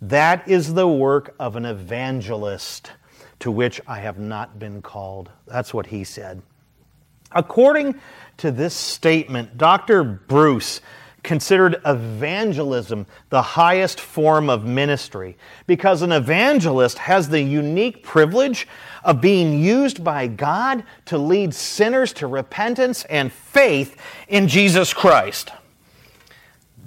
That 0.00 0.46
is 0.46 0.74
the 0.74 0.86
work 0.86 1.34
of 1.40 1.56
an 1.56 1.64
evangelist, 1.64 2.92
to 3.40 3.50
which 3.50 3.80
I 3.88 3.98
have 3.98 4.20
not 4.20 4.60
been 4.60 4.82
called. 4.82 5.30
That's 5.48 5.74
what 5.74 5.86
he 5.86 6.04
said. 6.04 6.40
According 7.34 7.96
to 8.38 8.50
this 8.50 8.74
statement, 8.74 9.58
Dr. 9.58 10.04
Bruce 10.04 10.80
considered 11.24 11.80
evangelism 11.84 13.06
the 13.30 13.42
highest 13.42 13.98
form 13.98 14.48
of 14.48 14.64
ministry 14.64 15.36
because 15.66 16.02
an 16.02 16.12
evangelist 16.12 16.98
has 16.98 17.28
the 17.28 17.40
unique 17.40 18.04
privilege 18.04 18.68
of 19.02 19.20
being 19.20 19.58
used 19.58 20.04
by 20.04 20.26
God 20.26 20.84
to 21.06 21.18
lead 21.18 21.54
sinners 21.54 22.12
to 22.14 22.26
repentance 22.26 23.04
and 23.06 23.32
faith 23.32 23.96
in 24.28 24.46
Jesus 24.46 24.92
Christ. 24.92 25.50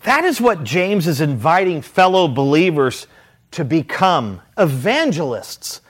That 0.03 0.23
is 0.23 0.39
what 0.39 0.63
James 0.63 1.07
is 1.07 1.19
inviting 1.19 1.81
fellow 1.81 2.27
believers 2.27 3.07
to 3.51 3.65
become 3.65 4.41
evangelists, 4.57 5.81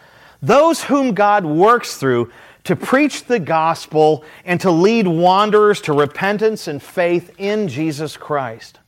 those 0.41 0.84
whom 0.86 1.13
God 1.13 1.46
works 1.46 1.98
through 1.98 2.32
to 2.67 2.75
preach 2.75 3.23
the 3.23 3.39
gospel 3.39 4.25
and 4.43 4.60
to 4.60 4.69
lead 4.69 5.08
wanderers 5.08 5.80
to 5.80 5.93
repentance 5.93 6.67
and 6.67 6.84
faith 6.84 7.34
in 7.38 7.69
Jesus 7.69 8.17
Christ. 8.17 8.80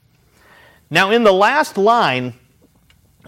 Now, 0.89 1.11
in 1.11 1.23
the 1.23 1.31
last 1.31 1.77
line, 1.77 2.33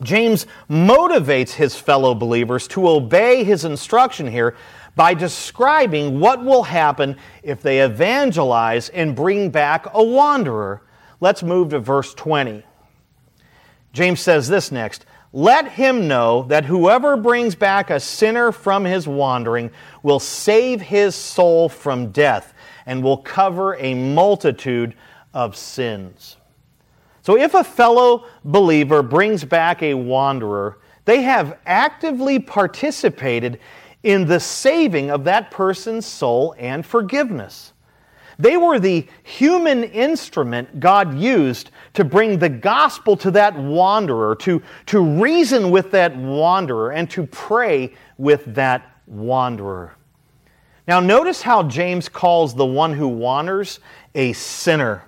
James 0.04 0.46
motivates 0.70 1.52
his 1.52 1.78
fellow 1.78 2.14
believers 2.14 2.68
to 2.70 2.90
obey 2.90 3.46
his 3.46 3.64
instruction 3.64 4.28
here 4.28 4.58
by 4.94 5.14
describing 5.14 6.20
what 6.20 6.44
will 6.44 6.64
happen 6.64 7.16
if 7.44 7.62
they 7.62 7.80
evangelize 7.80 8.90
and 8.90 9.16
bring 9.16 9.52
back 9.52 9.88
a 9.94 10.04
wanderer. 10.04 10.82
Let's 11.22 11.44
move 11.44 11.70
to 11.70 11.80
verse 11.80 12.14
20. 12.14 12.62
James 13.94 14.20
says 14.20 14.50
this 14.50 14.70
next 14.70 15.06
Let 15.34 15.70
him 15.70 16.08
know 16.10 16.44
that 16.44 16.66
whoever 16.66 17.16
brings 17.16 17.56
back 17.56 17.90
a 17.90 18.00
sinner 18.00 18.52
from 18.52 18.84
his 18.84 19.08
wandering 19.08 19.72
will 20.04 20.20
save 20.20 20.82
his 20.82 21.16
soul 21.16 21.70
from 21.70 22.12
death 22.12 22.54
and 22.86 23.02
will 23.02 23.18
cover 23.18 23.76
a 23.76 23.94
multitude 23.94 24.94
of 25.34 25.56
sins. 25.56 26.36
So 27.22 27.38
if 27.38 27.54
a 27.54 27.64
fellow 27.64 28.26
believer 28.44 29.02
brings 29.02 29.46
back 29.46 29.82
a 29.84 29.94
wanderer, 29.94 30.80
they 31.06 31.22
have 31.22 31.60
actively 31.66 32.40
participated 32.40 33.60
in 34.04 34.26
the 34.26 34.40
saving 34.40 35.12
of 35.12 35.24
that 35.26 35.52
person's 35.52 36.06
soul 36.06 36.56
and 36.58 36.86
forgiveness. 36.86 37.71
They 38.42 38.58
were 38.58 38.80
the 38.80 39.06
human 39.22 39.84
instrument 39.84 40.80
God 40.80 41.16
used 41.16 41.70
to 41.94 42.04
bring 42.04 42.40
the 42.40 42.50
gospel 42.50 43.16
to 43.18 43.30
that 43.32 43.56
wanderer, 43.56 44.36
to, 44.38 44.64
to 44.88 45.00
reason 45.00 45.70
with 45.70 45.92
that 45.92 46.16
wanderer, 46.16 46.92
and 46.92 47.08
to 47.12 47.28
pray 47.28 47.94
with 48.18 48.56
that 48.56 48.98
wanderer. 49.06 49.96
Now, 50.88 51.00
notice 51.00 51.44
how 51.44 51.62
James 51.64 52.10
calls 52.10 52.56
the 52.56 52.66
one 52.66 52.94
who 52.94 53.08
wanders 53.08 53.80
a 54.16 54.34
sinner. 54.34 55.04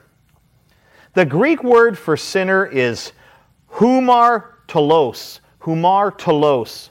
The 1.15 1.25
Greek 1.25 1.63
word 1.63 1.97
for 1.97 2.15
sinner 2.15 2.67
is 2.67 3.13
hamartolos. 3.71 5.39
Hamartolos. 5.61 6.89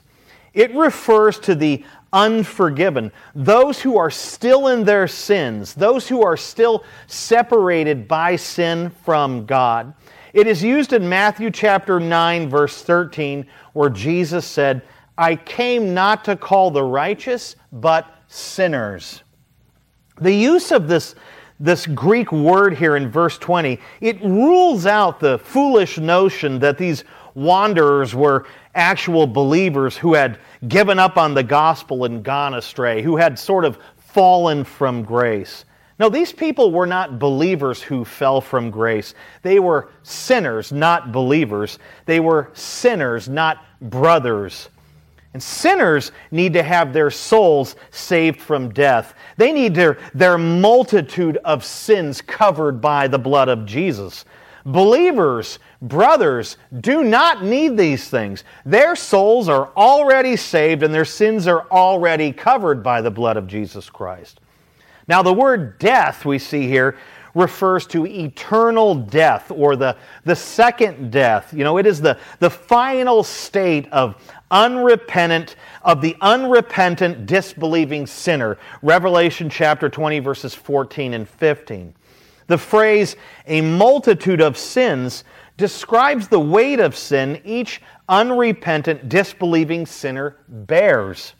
It 0.53 0.75
refers 0.75 1.39
to 1.39 1.55
the 1.55 1.85
unforgiven, 2.13 3.11
those 3.35 3.81
who 3.81 3.97
are 3.97 4.11
still 4.11 4.67
in 4.67 4.85
their 4.85 5.07
sins, 5.07 5.73
those 5.73 6.07
who 6.07 6.23
are 6.23 6.37
still 6.37 6.83
separated 7.07 8.07
by 8.07 8.35
sin 8.35 8.91
from 9.03 9.45
God. 9.45 9.93
It 10.33 10.47
is 10.47 10.63
used 10.63 10.93
in 10.93 11.09
Matthew 11.09 11.51
chapter 11.51 11.99
9, 11.99 12.49
verse 12.49 12.81
13, 12.83 13.45
where 13.73 13.89
Jesus 13.89 14.45
said, 14.45 14.83
I 15.17 15.35
came 15.35 15.93
not 15.93 16.23
to 16.25 16.35
call 16.35 16.71
the 16.71 16.83
righteous, 16.83 17.55
but 17.71 18.07
sinners. 18.27 19.23
The 20.21 20.33
use 20.33 20.71
of 20.71 20.87
this 20.87 21.15
this 21.59 21.85
Greek 21.87 22.31
word 22.31 22.75
here 22.75 22.97
in 22.97 23.09
verse 23.09 23.37
20, 23.37 23.79
it 24.01 24.21
rules 24.21 24.85
out 24.85 25.19
the 25.19 25.37
foolish 25.37 25.97
notion 25.97 26.59
that 26.59 26.77
these 26.77 27.05
wanderers 27.35 28.13
were 28.13 28.45
actual 28.75 29.27
believers 29.27 29.95
who 29.95 30.13
had 30.13 30.39
given 30.67 30.99
up 30.99 31.17
on 31.17 31.33
the 31.33 31.43
gospel 31.43 32.05
and 32.05 32.23
gone 32.23 32.53
astray, 32.53 33.01
who 33.01 33.17
had 33.17 33.37
sort 33.37 33.65
of 33.65 33.77
fallen 33.97 34.63
from 34.63 35.03
grace. 35.03 35.65
No, 35.99 36.09
these 36.09 36.33
people 36.33 36.71
were 36.71 36.87
not 36.87 37.19
believers 37.19 37.81
who 37.81 38.03
fell 38.03 38.41
from 38.41 38.71
grace. 38.71 39.13
They 39.41 39.59
were 39.59 39.89
sinners, 40.01 40.71
not 40.71 41.11
believers. 41.11 41.77
They 42.05 42.19
were 42.19 42.49
sinners, 42.53 43.29
not 43.29 43.63
brothers 43.79 44.69
and 45.33 45.41
sinners 45.41 46.11
need 46.31 46.53
to 46.53 46.63
have 46.63 46.93
their 46.93 47.09
souls 47.09 47.75
saved 47.89 48.39
from 48.39 48.69
death. 48.69 49.15
They 49.37 49.51
need 49.51 49.73
their, 49.73 49.97
their 50.13 50.37
multitude 50.37 51.37
of 51.37 51.65
sins 51.65 52.21
covered 52.21 52.79
by 52.79 53.07
the 53.07 53.19
blood 53.19 53.49
of 53.49 53.65
Jesus. 53.65 54.25
Believers, 54.65 55.59
brothers, 55.81 56.57
do 56.79 57.03
not 57.03 57.43
need 57.43 57.77
these 57.77 58.07
things. 58.07 58.43
Their 58.65 58.95
souls 58.95 59.49
are 59.49 59.71
already 59.75 60.37
saved 60.37 60.83
and 60.83 60.93
their 60.93 61.05
sins 61.05 61.47
are 61.47 61.67
already 61.69 62.31
covered 62.31 62.81
by 62.81 63.01
the 63.01 63.11
blood 63.11 63.35
of 63.35 63.47
Jesus 63.47 63.89
Christ. 63.89 64.39
Now, 65.07 65.21
the 65.21 65.33
word 65.33 65.79
death 65.79 66.23
we 66.23 66.39
see 66.39 66.67
here 66.67 66.97
refers 67.35 67.87
to 67.87 68.05
eternal 68.05 68.95
death 68.95 69.51
or 69.51 69.75
the, 69.75 69.97
the 70.23 70.35
second 70.35 71.11
death. 71.11 71.53
You 71.53 71.63
know, 71.63 71.77
it 71.77 71.85
is 71.85 71.99
the, 71.99 72.17
the 72.39 72.49
final 72.49 73.23
state 73.23 73.91
of 73.91 74.15
unrepentant, 74.51 75.55
of 75.81 75.99
the 75.99 76.15
unrepentant, 76.21 77.25
disbelieving 77.25 78.05
sinner. 78.05 78.57
Revelation 78.81 79.49
chapter 79.49 79.89
20, 79.89 80.19
verses 80.19 80.53
14 80.53 81.15
and 81.15 81.27
15. 81.27 81.93
The 82.47 82.57
phrase, 82.57 83.15
a 83.47 83.61
multitude 83.61 84.41
of 84.41 84.57
sins, 84.57 85.23
describes 85.57 86.27
the 86.27 86.39
weight 86.39 86.79
of 86.79 86.95
sin 86.95 87.41
each 87.45 87.81
unrepentant, 88.09 89.07
disbelieving 89.09 89.85
sinner 89.85 90.37
bears. 90.47 91.33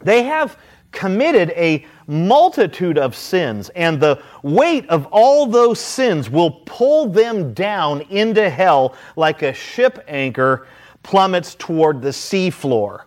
They 0.00 0.22
have 0.24 0.58
committed 0.92 1.50
a 1.56 1.84
multitude 2.06 2.98
of 2.98 3.16
sins, 3.16 3.70
and 3.70 4.00
the 4.00 4.22
weight 4.42 4.88
of 4.88 5.06
all 5.10 5.46
those 5.46 5.80
sins 5.80 6.30
will 6.30 6.50
pull 6.66 7.06
them 7.06 7.52
down 7.52 8.02
into 8.02 8.48
hell 8.48 8.94
like 9.16 9.42
a 9.42 9.52
ship 9.52 10.04
anchor 10.06 10.66
plummets 11.02 11.54
toward 11.56 12.00
the 12.00 12.10
seafloor. 12.10 13.02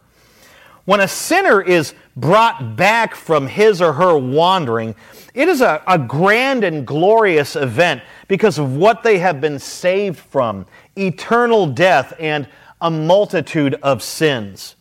When 0.88 1.02
a 1.02 1.08
sinner 1.10 1.62
is 1.62 1.94
brought 2.16 2.78
back 2.78 3.14
from 3.14 3.46
his 3.46 3.82
or 3.82 3.92
her 3.92 4.18
wandering, 4.18 4.96
it 5.34 5.50
is 5.50 5.60
a, 5.60 5.84
a 5.86 6.00
grand 6.00 6.64
and 6.64 6.88
glorious 6.88 7.58
event 7.58 8.02
because 8.30 8.58
of 8.58 8.78
what 8.78 9.04
they 9.04 9.20
have 9.20 9.42
been 9.42 9.60
saved 9.60 10.18
from 10.18 10.66
eternal 10.98 11.68
death 11.68 12.14
and 12.18 12.48
a 12.80 12.90
multitude 12.90 13.74
of 13.84 14.02
sins. 14.02 14.78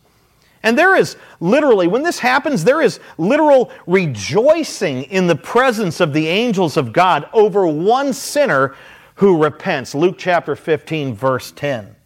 And 0.63 0.79
there 0.79 0.95
is 0.95 1.17
literally, 1.41 1.89
when 1.89 2.05
this 2.05 2.21
happens, 2.21 2.63
there 2.63 2.83
is 2.83 3.01
literal 3.19 3.73
rejoicing 3.89 5.03
in 5.03 5.27
the 5.27 5.35
presence 5.35 5.99
of 5.99 6.13
the 6.13 6.29
angels 6.29 6.77
of 6.77 6.93
God 6.93 7.29
over 7.33 7.67
one 7.67 8.13
sinner 8.13 8.77
who 9.17 9.43
repents. 9.43 9.93
Luke 9.93 10.19
chapter 10.19 10.55
15, 10.55 11.17
verse 11.17 11.51
10. 11.51 11.97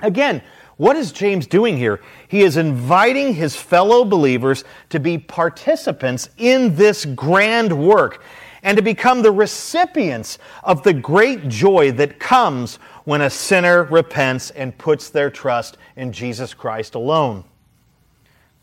Again, 0.00 0.42
what 0.76 0.96
is 0.96 1.12
James 1.12 1.46
doing 1.46 1.76
here? 1.76 2.00
He 2.26 2.42
is 2.42 2.56
inviting 2.56 3.34
his 3.34 3.54
fellow 3.54 4.04
believers 4.04 4.64
to 4.90 4.98
be 4.98 5.18
participants 5.18 6.28
in 6.36 6.74
this 6.74 7.04
grand 7.04 7.72
work 7.72 8.22
and 8.62 8.76
to 8.76 8.82
become 8.82 9.22
the 9.22 9.30
recipients 9.30 10.38
of 10.64 10.82
the 10.82 10.94
great 10.94 11.48
joy 11.48 11.92
that 11.92 12.18
comes 12.18 12.76
when 13.04 13.20
a 13.20 13.30
sinner 13.30 13.84
repents 13.84 14.50
and 14.50 14.76
puts 14.76 15.10
their 15.10 15.30
trust 15.30 15.76
in 15.96 16.12
Jesus 16.12 16.54
Christ 16.54 16.94
alone. 16.94 17.44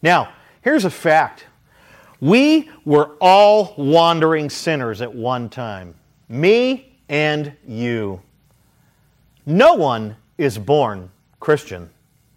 Now, 0.02 0.34
here's 0.62 0.86
a 0.86 0.90
fact 0.90 1.46
we 2.20 2.70
were 2.84 3.12
all 3.22 3.74
wandering 3.78 4.50
sinners 4.50 5.02
at 5.02 5.14
one 5.14 5.50
time, 5.50 5.96
me 6.28 6.98
and 7.08 7.54
you. 7.68 8.22
No 9.46 9.76
one 9.76 10.16
is 10.38 10.58
born 10.58 11.10
Christian. 11.40 11.90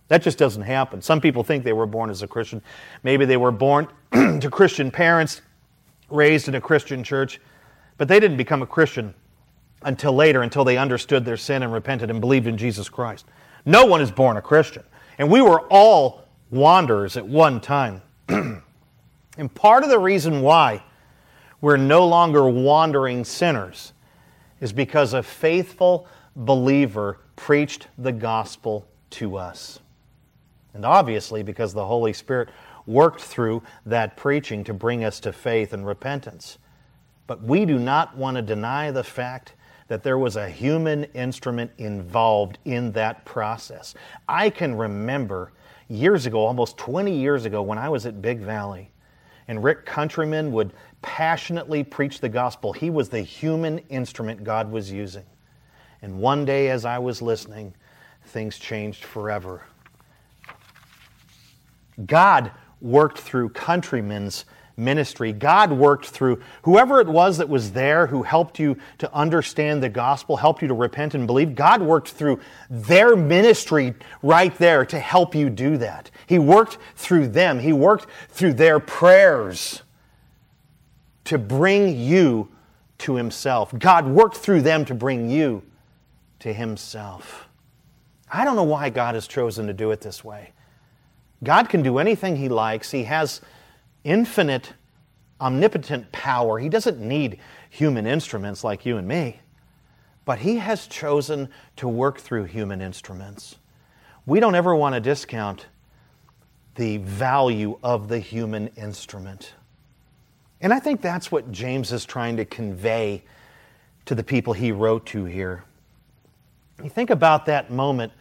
That 0.09 0.23
just 0.23 0.39
doesn't 0.39 0.63
happen. 0.63 1.01
Some 1.01 1.21
people 1.21 1.43
think 1.43 1.65
they 1.65 1.73
were 1.73 1.87
born 1.87 2.11
as 2.11 2.23
a 2.23 2.29
Christian. 2.29 2.63
Maybe 3.03 3.25
they 3.25 3.37
were 3.37 3.51
born 3.51 3.89
to 4.13 4.49
Christian 4.51 4.91
parents, 4.91 5.41
raised 6.11 6.49
in 6.49 6.55
a 6.55 6.61
Christian 6.61 7.03
church, 7.03 7.41
but 7.97 8.09
they 8.09 8.21
didn't 8.21 8.37
become 8.37 8.63
a 8.63 8.67
Christian 8.67 9.15
until 9.83 10.13
later, 10.13 10.43
until 10.43 10.65
they 10.65 10.77
understood 10.77 11.25
their 11.25 11.37
sin 11.37 11.63
and 11.63 11.73
repented 11.73 12.11
and 12.11 12.21
believed 12.21 12.47
in 12.47 12.57
Jesus 12.57 12.89
Christ. 12.89 13.27
No 13.65 13.87
one 13.87 14.01
is 14.01 14.11
born 14.11 14.37
a 14.37 14.43
Christian. 14.43 14.83
And 15.19 15.31
we 15.31 15.41
were 15.41 15.61
all 15.71 16.25
wanderers 16.51 17.17
at 17.17 17.27
one 17.27 17.61
time. 17.61 18.03
and 18.29 19.55
part 19.55 19.85
of 19.85 19.91
the 19.91 19.99
reason 19.99 20.43
why 20.43 20.83
we're 21.61 21.77
no 21.77 22.07
longer 22.07 22.47
wandering 22.49 23.25
sinners 23.25 23.93
is 24.61 24.73
because 24.73 25.15
a 25.15 25.23
faithful 25.23 26.07
believer 26.37 27.21
preached 27.37 27.89
the 27.99 28.13
gospel 28.13 28.87
to 29.11 29.37
us. 29.37 29.81
And 30.75 30.85
obviously, 30.85 31.43
because 31.43 31.73
the 31.73 31.87
Holy 31.87 32.13
Spirit 32.13 32.51
worked 32.87 33.21
through 33.21 33.63
that 33.87 34.17
preaching 34.17 34.65
to 34.65 34.75
bring 34.75 35.05
us 35.05 35.21
to 35.21 35.33
faith 35.33 35.73
and 35.73 35.87
repentance. 35.87 36.59
But 37.27 37.43
we 37.43 37.65
do 37.65 37.79
not 37.79 38.17
want 38.17 38.37
to 38.37 38.43
deny 38.43 38.91
the 38.91 39.05
fact 39.05 39.55
that 39.89 40.03
there 40.03 40.19
was 40.19 40.37
a 40.37 40.49
human 40.49 41.05
instrument 41.15 41.71
involved 41.79 42.59
in 42.65 42.93
that 42.93 43.25
process. 43.25 43.95
I 44.29 44.51
can 44.51 44.75
remember 44.75 45.53
years 45.89 46.27
ago, 46.27 46.41
almost 46.41 46.77
20 46.79 47.17
years 47.17 47.45
ago, 47.45 47.63
when 47.63 47.79
I 47.79 47.89
was 47.89 48.07
at 48.07 48.21
Big 48.21 48.41
Valley, 48.41 48.91
and 49.47 49.63
Rick 49.63 49.85
Countryman 49.85 50.53
would 50.53 50.73
passionately 51.03 51.85
preach 51.85 52.21
the 52.21 52.29
gospel. 52.29 52.73
He 52.73 52.89
was 52.89 53.11
the 53.11 53.21
human 53.21 53.79
instrument 53.91 54.43
God 54.43 54.71
was 54.71 54.91
using. 54.91 55.25
And 56.01 56.19
one 56.19 56.45
day, 56.47 56.71
as 56.71 56.85
I 56.87 56.99
was 56.99 57.21
listening, 57.21 57.75
things 58.27 58.59
changed 58.59 59.05
forever. 59.05 59.63
God 62.07 62.53
worked 62.81 63.19
through 63.19 63.51
countrymen's 63.51 64.45
ministry. 64.77 65.33
God 65.33 65.73
worked 65.73 66.07
through 66.07 66.43
whoever 66.63 67.01
it 67.01 67.07
was 67.07 67.39
that 67.39 67.49
was 67.49 67.73
there 67.73 68.07
who 68.07 68.23
helped 68.23 68.59
you 68.59 68.77
to 68.99 69.13
understand 69.15 69.83
the 69.83 69.89
gospel, 69.89 70.37
helped 70.37 70.63
you 70.63 70.69
to 70.69 70.75
repent 70.75 71.15
and 71.15 71.27
believe. 71.27 71.55
God 71.55 71.83
worked 71.83 72.11
through 72.11 72.41
their 72.69 73.17
ministry 73.17 73.95
right 74.23 74.55
there 74.57 74.85
to 74.87 74.99
help 74.99 75.35
you 75.35 75.51
do 75.51 75.77
that. 75.79 76.11
He 76.27 76.39
worked 76.39 76.79
through 76.97 77.29
them, 77.29 77.59
He 77.59 77.73
worked 77.73 78.07
through 78.29 78.55
their 78.55 78.81
prayers 78.81 79.83
to 81.25 81.39
bring 81.39 81.97
you 81.99 82.49
to 82.99 83.15
Himself. 83.15 83.73
God 83.79 84.07
worked 84.07 84.37
through 84.37 84.63
them 84.63 84.85
to 84.87 84.95
bring 84.95 85.31
you 85.31 85.63
to 86.41 86.53
Himself. 86.53 87.49
I 88.31 88.45
don't 88.45 88.57
know 88.57 88.65
why 88.65 88.91
God 88.91 89.15
has 89.15 89.29
chosen 89.29 89.67
to 89.69 89.73
do 89.73 89.91
it 89.93 90.01
this 90.01 90.25
way. 90.25 90.53
God 91.45 91.69
can 91.69 91.83
do 91.83 91.99
anything 91.99 92.37
He 92.37 92.49
likes. 92.49 92.91
He 92.91 93.05
has 93.05 93.41
infinite, 94.03 94.73
omnipotent 95.41 96.11
power. 96.13 96.59
He 96.59 96.69
doesn't 96.69 97.01
need 97.01 97.39
human 97.71 98.07
instruments 98.07 98.65
like 98.65 98.87
you 98.87 98.97
and 98.97 99.07
me, 99.07 99.41
but 100.25 100.39
He 100.41 100.57
has 100.57 100.87
chosen 100.87 101.49
to 101.77 101.89
work 101.89 102.19
through 102.19 102.45
human 102.45 102.81
instruments. 102.81 103.57
We 104.27 104.41
don't 104.41 104.55
ever 104.55 104.75
want 104.75 104.95
to 104.95 105.01
discount 105.01 105.67
the 106.77 106.97
value 106.99 107.79
of 107.83 108.09
the 108.09 108.19
human 108.19 108.69
instrument. 108.69 109.55
And 110.61 110.73
I 110.73 110.81
think 110.81 111.03
that's 111.03 111.31
what 111.31 111.53
James 111.53 111.93
is 111.93 112.05
trying 112.05 112.39
to 112.39 112.45
convey 112.45 113.23
to 114.07 114.15
the 114.15 114.25
people 114.25 114.53
he 114.53 114.73
wrote 114.73 115.07
to 115.07 115.25
here. 115.25 115.65
You 116.83 116.91
think 116.91 117.11
about 117.11 117.47
that 117.47 117.71
moment 117.71 118.13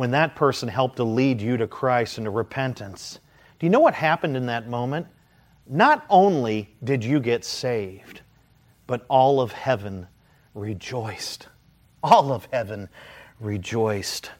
when 0.00 0.12
that 0.12 0.34
person 0.34 0.66
helped 0.66 0.96
to 0.96 1.04
lead 1.04 1.42
you 1.42 1.58
to 1.58 1.66
Christ 1.66 2.16
and 2.16 2.24
to 2.24 2.30
repentance. 2.30 3.18
Do 3.58 3.66
you 3.66 3.70
know 3.70 3.80
what 3.80 3.92
happened 3.92 4.34
in 4.34 4.46
that 4.46 4.66
moment? 4.66 5.06
Not 5.66 6.06
only 6.08 6.74
did 6.84 7.04
you 7.04 7.20
get 7.20 7.44
saved, 7.44 8.22
but 8.86 9.04
all 9.10 9.42
of 9.42 9.52
heaven 9.52 10.06
rejoiced. 10.54 11.48
All 12.02 12.32
of 12.32 12.48
heaven 12.50 12.88
rejoiced. 13.40 14.30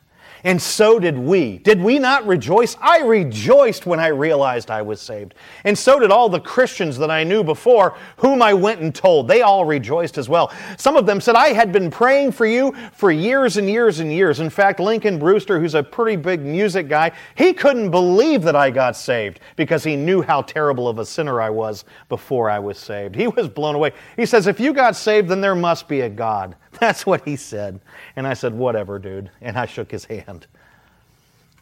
And 0.45 0.61
so 0.61 0.99
did 0.99 1.19
we. 1.19 1.59
Did 1.59 1.81
we 1.81 1.99
not 1.99 2.27
rejoice? 2.27 2.77
I 2.81 3.01
rejoiced 3.01 3.87
when 3.87 4.01
I 4.01 4.09
realized 4.09 4.71
I 4.71 4.83
was 4.83 5.01
saved. 5.01 5.35
And 5.65 5.77
so 5.77 5.99
did 5.99 6.11
all 6.11 6.29
the 6.29 6.41
Christians 6.41 6.97
that 6.99 7.11
I 7.11 7.25
knew 7.25 7.45
before, 7.45 7.97
whom 8.17 8.41
I 8.41 8.55
went 8.55 8.81
and 8.81 8.95
told. 8.95 9.29
They 9.29 9.43
all 9.43 9.65
rejoiced 9.65 10.17
as 10.19 10.29
well. 10.29 10.53
Some 10.79 10.97
of 10.97 11.07
them 11.07 11.21
said, 11.21 11.35
I 11.35 11.49
had 11.49 11.73
been 11.73 11.91
praying 11.91 12.33
for 12.33 12.47
you 12.47 12.75
for 12.93 13.11
years 13.11 13.57
and 13.57 13.69
years 13.69 14.01
and 14.01 14.13
years. 14.13 14.41
In 14.41 14.51
fact, 14.51 14.81
Lincoln 14.81 15.19
Brewster, 15.19 15.61
who's 15.61 15.75
a 15.75 15.83
pretty 15.83 16.17
big 16.17 16.41
music 16.41 16.89
guy, 16.89 17.13
he 17.35 17.53
couldn't 17.53 17.91
believe 17.91 18.43
that 18.43 18.57
I 18.57 18.71
got 18.71 18.97
saved 18.97 19.41
because 19.57 19.85
he 19.85 19.97
knew 19.97 20.23
how 20.23 20.43
terrible 20.43 20.89
of 20.89 20.99
a 20.99 21.05
sinner 21.05 21.41
I 21.41 21.51
was 21.51 21.85
before 22.09 22.49
I 22.49 22.59
was 22.59 22.79
saved. 22.79 23.15
He 23.15 23.27
was 23.27 23.49
blown 23.49 23.75
away. 23.75 23.93
He 24.17 24.27
says, 24.27 24.47
If 24.47 24.61
you 24.61 24.73
got 24.73 24.97
saved, 24.97 25.29
then 25.29 25.41
there 25.41 25.55
must 25.55 25.89
be 25.89 26.03
a 26.03 26.09
God. 26.09 26.57
That's 26.81 27.05
what 27.05 27.25
he 27.25 27.37
said. 27.37 27.81
And 28.17 28.27
I 28.27 28.35
said, 28.35 28.55
Whatever, 28.55 28.99
dude. 28.99 29.31
And 29.41 29.59
I 29.59 29.67
shook 29.67 29.91
his 29.91 30.05
hand. 30.05 30.30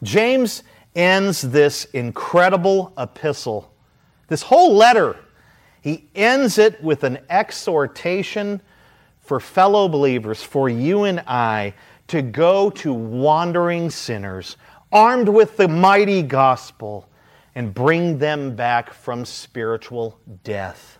James 0.03 0.63
ends 0.95 1.41
this 1.41 1.85
incredible 1.85 2.93
epistle, 2.97 3.71
this 4.27 4.41
whole 4.41 4.73
letter. 4.73 5.17
He 5.81 6.09
ends 6.15 6.57
it 6.57 6.81
with 6.83 7.03
an 7.03 7.19
exhortation 7.29 8.61
for 9.21 9.39
fellow 9.39 9.87
believers, 9.87 10.41
for 10.41 10.69
you 10.69 11.03
and 11.03 11.19
I, 11.27 11.73
to 12.07 12.21
go 12.21 12.69
to 12.71 12.91
wandering 12.91 13.89
sinners, 13.89 14.57
armed 14.91 15.29
with 15.29 15.57
the 15.57 15.67
mighty 15.67 16.23
gospel, 16.23 17.07
and 17.53 17.73
bring 17.73 18.17
them 18.17 18.55
back 18.55 18.93
from 18.93 19.25
spiritual 19.25 20.19
death. 20.43 20.97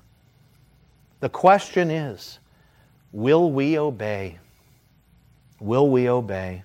The 1.20 1.30
question 1.30 1.90
is 1.90 2.40
will 3.12 3.52
we 3.52 3.78
obey? 3.78 4.38
Will 5.60 5.90
we 5.90 6.10
obey? 6.10 6.64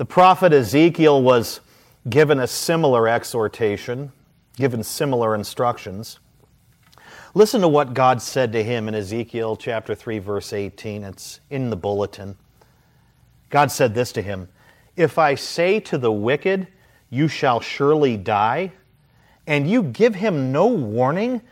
The 0.00 0.06
prophet 0.06 0.54
Ezekiel 0.54 1.20
was 1.20 1.60
given 2.08 2.40
a 2.40 2.46
similar 2.46 3.06
exhortation, 3.06 4.12
given 4.56 4.82
similar 4.82 5.34
instructions. 5.34 6.20
Listen 7.34 7.60
to 7.60 7.68
what 7.68 7.92
God 7.92 8.22
said 8.22 8.50
to 8.54 8.64
him 8.64 8.88
in 8.88 8.94
Ezekiel 8.94 9.56
chapter 9.56 9.94
3 9.94 10.18
verse 10.18 10.54
18. 10.54 11.04
It's 11.04 11.40
in 11.50 11.68
the 11.68 11.76
bulletin. 11.76 12.38
God 13.50 13.70
said 13.70 13.94
this 13.94 14.10
to 14.12 14.22
him, 14.22 14.48
"If 14.96 15.18
I 15.18 15.34
say 15.34 15.80
to 15.80 15.98
the 15.98 16.10
wicked, 16.10 16.68
you 17.10 17.28
shall 17.28 17.60
surely 17.60 18.16
die, 18.16 18.72
and 19.46 19.68
you 19.68 19.82
give 19.82 20.14
him 20.14 20.50
no 20.50 20.66
warning, 20.66 21.42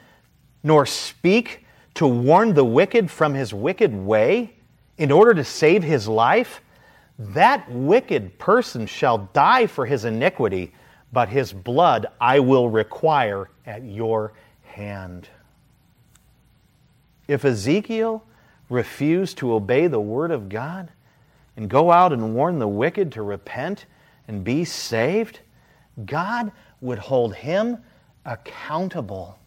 nor 0.62 0.87
speak 0.87 1.66
to 1.96 2.06
warn 2.06 2.54
the 2.54 2.64
wicked 2.64 3.11
from 3.11 3.34
his 3.34 3.52
wicked 3.52 3.94
way 3.94 4.54
in 4.96 5.12
order 5.12 5.34
to 5.34 5.44
save 5.44 5.82
his 5.82 6.08
life, 6.08 6.62
that 7.18 7.70
wicked 7.70 8.38
person 8.38 8.87
shall 8.87 9.18
die 9.33 9.66
for 9.66 9.85
his 9.85 10.04
iniquity, 10.04 10.72
but 11.12 11.28
his 11.28 11.52
blood 11.52 12.07
I 12.20 12.38
will 12.38 12.68
require 12.68 13.50
at 13.66 13.83
your 13.83 14.33
hand. 14.62 15.28
If 17.26 17.44
Ezekiel 17.44 18.22
refused 18.70 19.38
to 19.38 19.54
obey 19.54 19.87
the 19.87 20.00
word 20.00 20.31
of 20.31 20.48
God 20.48 20.90
and 21.57 21.68
go 21.68 21.90
out 21.90 22.12
and 22.12 22.35
warn 22.35 22.59
the 22.59 22.68
wicked 22.68 23.12
to 23.12 23.22
repent 23.22 23.87
and 24.28 24.44
be 24.44 24.64
saved, 24.64 25.40
God 26.07 26.52
would 26.81 26.98
hold 26.98 27.35
him 27.35 27.78
accountable. 28.24 29.38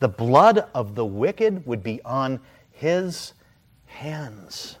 The 0.00 0.08
blood 0.08 0.68
of 0.74 0.94
the 0.94 1.04
wicked 1.04 1.66
would 1.66 1.82
be 1.82 2.00
on 2.02 2.40
his 2.70 3.34
hands. 3.86 4.78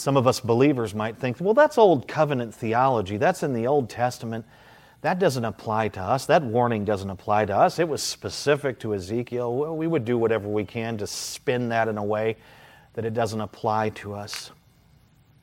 Some 0.00 0.16
of 0.16 0.26
us 0.26 0.40
believers 0.40 0.94
might 0.94 1.18
think, 1.18 1.36
well, 1.40 1.52
that's 1.52 1.76
old 1.76 2.08
covenant 2.08 2.54
theology. 2.54 3.18
That's 3.18 3.42
in 3.42 3.52
the 3.52 3.66
Old 3.66 3.90
Testament. 3.90 4.46
That 5.02 5.18
doesn't 5.18 5.44
apply 5.44 5.88
to 5.88 6.00
us. 6.00 6.24
That 6.24 6.42
warning 6.42 6.86
doesn't 6.86 7.10
apply 7.10 7.44
to 7.44 7.54
us. 7.54 7.78
It 7.78 7.86
was 7.86 8.02
specific 8.02 8.78
to 8.80 8.94
Ezekiel. 8.94 9.76
We 9.76 9.86
would 9.86 10.06
do 10.06 10.16
whatever 10.16 10.48
we 10.48 10.64
can 10.64 10.96
to 10.96 11.06
spin 11.06 11.68
that 11.68 11.86
in 11.86 11.98
a 11.98 12.02
way 12.02 12.36
that 12.94 13.04
it 13.04 13.12
doesn't 13.12 13.42
apply 13.42 13.90
to 13.90 14.14
us. 14.14 14.50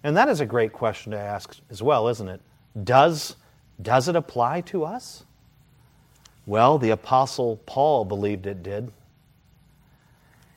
And 0.04 0.18
that 0.18 0.28
is 0.28 0.42
a 0.42 0.46
great 0.48 0.74
question 0.74 1.12
to 1.12 1.20
ask 1.20 1.56
as 1.70 1.84
well, 1.84 2.08
isn't 2.08 2.28
it? 2.28 2.42
Does, 2.84 3.36
does 3.80 4.08
it 4.08 4.16
apply 4.16 4.62
to 4.62 4.86
us? 4.86 5.24
Well, 6.48 6.80
the 6.80 6.90
Apostle 6.90 7.58
Paul 7.68 8.06
believed 8.06 8.48
it 8.48 8.64
did. 8.64 8.92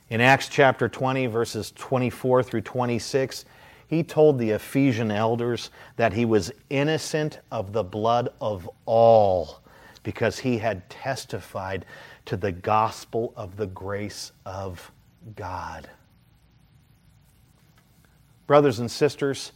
In 0.09 0.21
Acts 0.21 0.49
chapter 0.49 0.89
20, 0.89 1.27
verses 1.27 1.71
24 1.75 2.41
through 2.41 2.61
26, 2.61 3.45
he 3.91 4.03
told 4.03 4.39
the 4.39 4.51
Ephesian 4.51 5.11
elders 5.11 5.69
that 5.97 6.13
he 6.13 6.23
was 6.23 6.49
innocent 6.69 7.39
of 7.51 7.73
the 7.73 7.83
blood 7.83 8.29
of 8.39 8.69
all 8.85 9.59
because 10.01 10.39
he 10.39 10.57
had 10.57 10.89
testified 10.89 11.85
to 12.23 12.37
the 12.37 12.53
gospel 12.53 13.33
of 13.35 13.57
the 13.57 13.67
grace 13.67 14.31
of 14.45 14.93
God. 15.35 15.89
Brothers 18.47 18.79
and 18.79 18.89
sisters, 18.89 19.51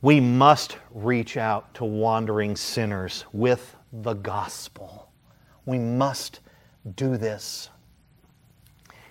we 0.00 0.20
must 0.20 0.78
reach 0.92 1.36
out 1.36 1.74
to 1.74 1.84
wandering 1.84 2.54
sinners 2.54 3.24
with 3.32 3.74
the 3.92 4.14
gospel. 4.14 5.10
We 5.66 5.80
must 5.80 6.38
do 6.94 7.16
this. 7.16 7.68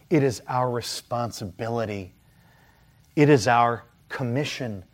It 0.09 0.23
is 0.23 0.41
our 0.47 0.71
responsibility. 0.71 2.13
It 3.17 3.27
is 3.27 3.49
our 3.49 3.83
commission. 4.13 4.85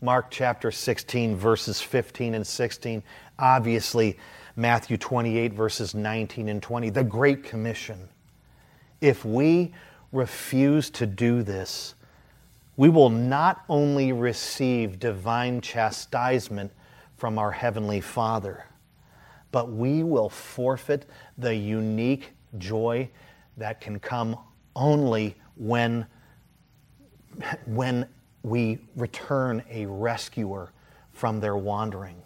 Mark 0.00 0.32
chapter 0.32 0.72
16, 0.72 1.36
verses 1.36 1.80
15 1.80 2.34
and 2.34 2.44
16. 2.44 3.04
Obviously, 3.38 4.18
Matthew 4.56 4.96
28, 4.96 5.52
verses 5.52 5.94
19 5.94 6.48
and 6.48 6.60
20. 6.60 6.90
The 6.90 7.04
Great 7.04 7.44
Commission. 7.44 8.08
If 9.00 9.24
we 9.24 9.72
refuse 10.10 10.90
to 10.90 11.06
do 11.06 11.44
this, 11.44 11.94
we 12.76 12.88
will 12.88 13.10
not 13.10 13.62
only 13.68 14.12
receive 14.12 14.98
divine 14.98 15.60
chastisement 15.60 16.72
from 17.16 17.38
our 17.38 17.52
Heavenly 17.52 18.00
Father, 18.00 18.64
but 19.52 19.70
we 19.70 20.02
will 20.02 20.28
forfeit 20.28 21.06
the 21.38 21.54
unique 21.54 22.32
joy 22.58 23.08
that 23.56 23.80
can 23.80 24.00
come 24.00 24.36
only 24.74 25.36
when, 25.56 26.06
when 27.66 28.08
we 28.42 28.78
return 28.96 29.62
a 29.70 29.86
rescuer 29.86 30.72
from 31.12 31.40
their 31.40 31.56
wandering. 31.56 32.22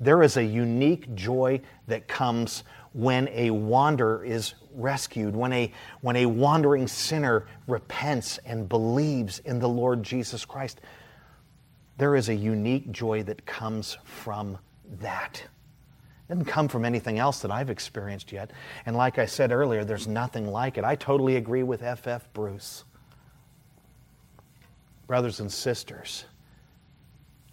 There 0.00 0.22
is 0.22 0.36
a 0.36 0.44
unique 0.44 1.14
joy 1.14 1.60
that 1.86 2.08
comes 2.08 2.64
when 2.92 3.28
a 3.28 3.50
wanderer 3.50 4.24
is 4.24 4.54
rescued, 4.74 5.36
when 5.36 5.52
a, 5.52 5.72
when 6.00 6.16
a 6.16 6.26
wandering 6.26 6.88
sinner 6.88 7.46
repents 7.66 8.38
and 8.44 8.68
believes 8.68 9.38
in 9.40 9.58
the 9.58 9.68
Lord 9.68 10.02
Jesus 10.02 10.44
Christ. 10.44 10.80
There 11.98 12.16
is 12.16 12.28
a 12.28 12.34
unique 12.34 12.90
joy 12.90 13.22
that 13.24 13.46
comes 13.46 13.96
from 14.04 14.58
that. 15.00 15.42
It 16.28 16.32
doesn't 16.32 16.46
come 16.46 16.68
from 16.68 16.84
anything 16.84 17.18
else 17.18 17.40
that 17.40 17.50
I've 17.50 17.70
experienced 17.70 18.32
yet. 18.32 18.50
And 18.86 18.96
like 18.96 19.18
I 19.18 19.26
said 19.26 19.52
earlier, 19.52 19.84
there's 19.84 20.08
nothing 20.08 20.50
like 20.50 20.78
it. 20.78 20.84
I 20.84 20.96
totally 20.96 21.36
agree 21.36 21.62
with 21.62 21.82
F.F. 21.82 22.32
Bruce. 22.32 22.84
Brothers 25.12 25.40
and 25.40 25.52
sisters, 25.52 26.24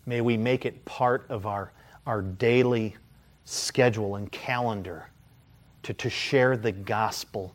may 0.06 0.22
we 0.22 0.38
make 0.38 0.66
it 0.66 0.86
part 0.86 1.26
of 1.28 1.46
our, 1.46 1.74
our 2.06 2.22
daily 2.22 2.96
schedule 3.44 4.16
and 4.16 4.32
calendar 4.32 5.10
to, 5.84 5.94
to 5.94 6.10
share 6.10 6.56
the 6.56 6.72
gospel 6.72 7.54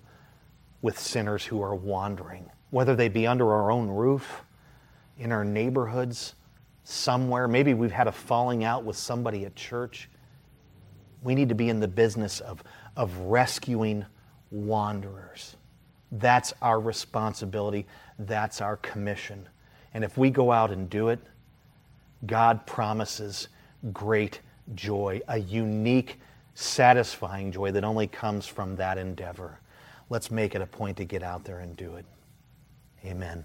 with 0.83 0.99
sinners 0.99 1.43
who 1.47 1.63
are 1.63 1.75
wandering, 1.75 2.51
whether 2.69 2.95
they 2.95 3.09
be 3.09 3.27
under 3.27 3.51
our 3.51 3.71
own 3.71 3.89
roof, 3.89 4.43
in 5.17 5.33
our 5.33 5.43
neighborhoods, 5.43 6.35
somewhere. 6.83 7.49
Maybe 7.49 7.73
we've 7.73 7.91
had 7.91 8.07
a 8.07 8.13
falling 8.13 8.63
out 8.63 8.85
with 8.85 8.99
somebody 8.99 9.47
at 9.47 9.57
church. 9.57 10.11
We 11.23 11.35
need 11.35 11.49
to 11.49 11.55
be 11.55 11.71
in 11.71 11.81
the 11.81 11.89
business 11.89 12.41
of, 12.41 12.63
of 12.95 13.17
rescuing 13.21 14.05
wanderers. 14.51 15.57
That's 16.13 16.53
our 16.61 16.79
responsibility. 16.79 17.87
That's 18.19 18.61
our 18.61 18.77
commission. 18.77 19.49
And 19.95 20.05
if 20.05 20.19
we 20.19 20.31
go 20.31 20.51
out 20.53 20.71
and 20.71 20.91
do 20.91 21.09
it, 21.09 21.21
God 22.27 22.67
promises 22.67 23.49
great 23.93 24.41
joy, 24.75 25.21
a 25.29 25.39
unique, 25.39 26.19
satisfying 26.55 27.53
joy 27.53 27.71
that 27.73 27.85
only 27.85 28.07
comes 28.07 28.47
from 28.47 28.77
that 28.77 28.99
endeavor. 28.99 29.59
Let's 30.11 30.31
make 30.31 30.55
it 30.55 30.63
a 30.63 30.67
point 30.67 30.97
to 30.99 31.05
get 31.05 31.23
out 31.23 31.45
there 31.45 31.61
and 31.61 31.77
do 31.77 31.97
it. 31.97 32.05
Amen. 33.05 33.45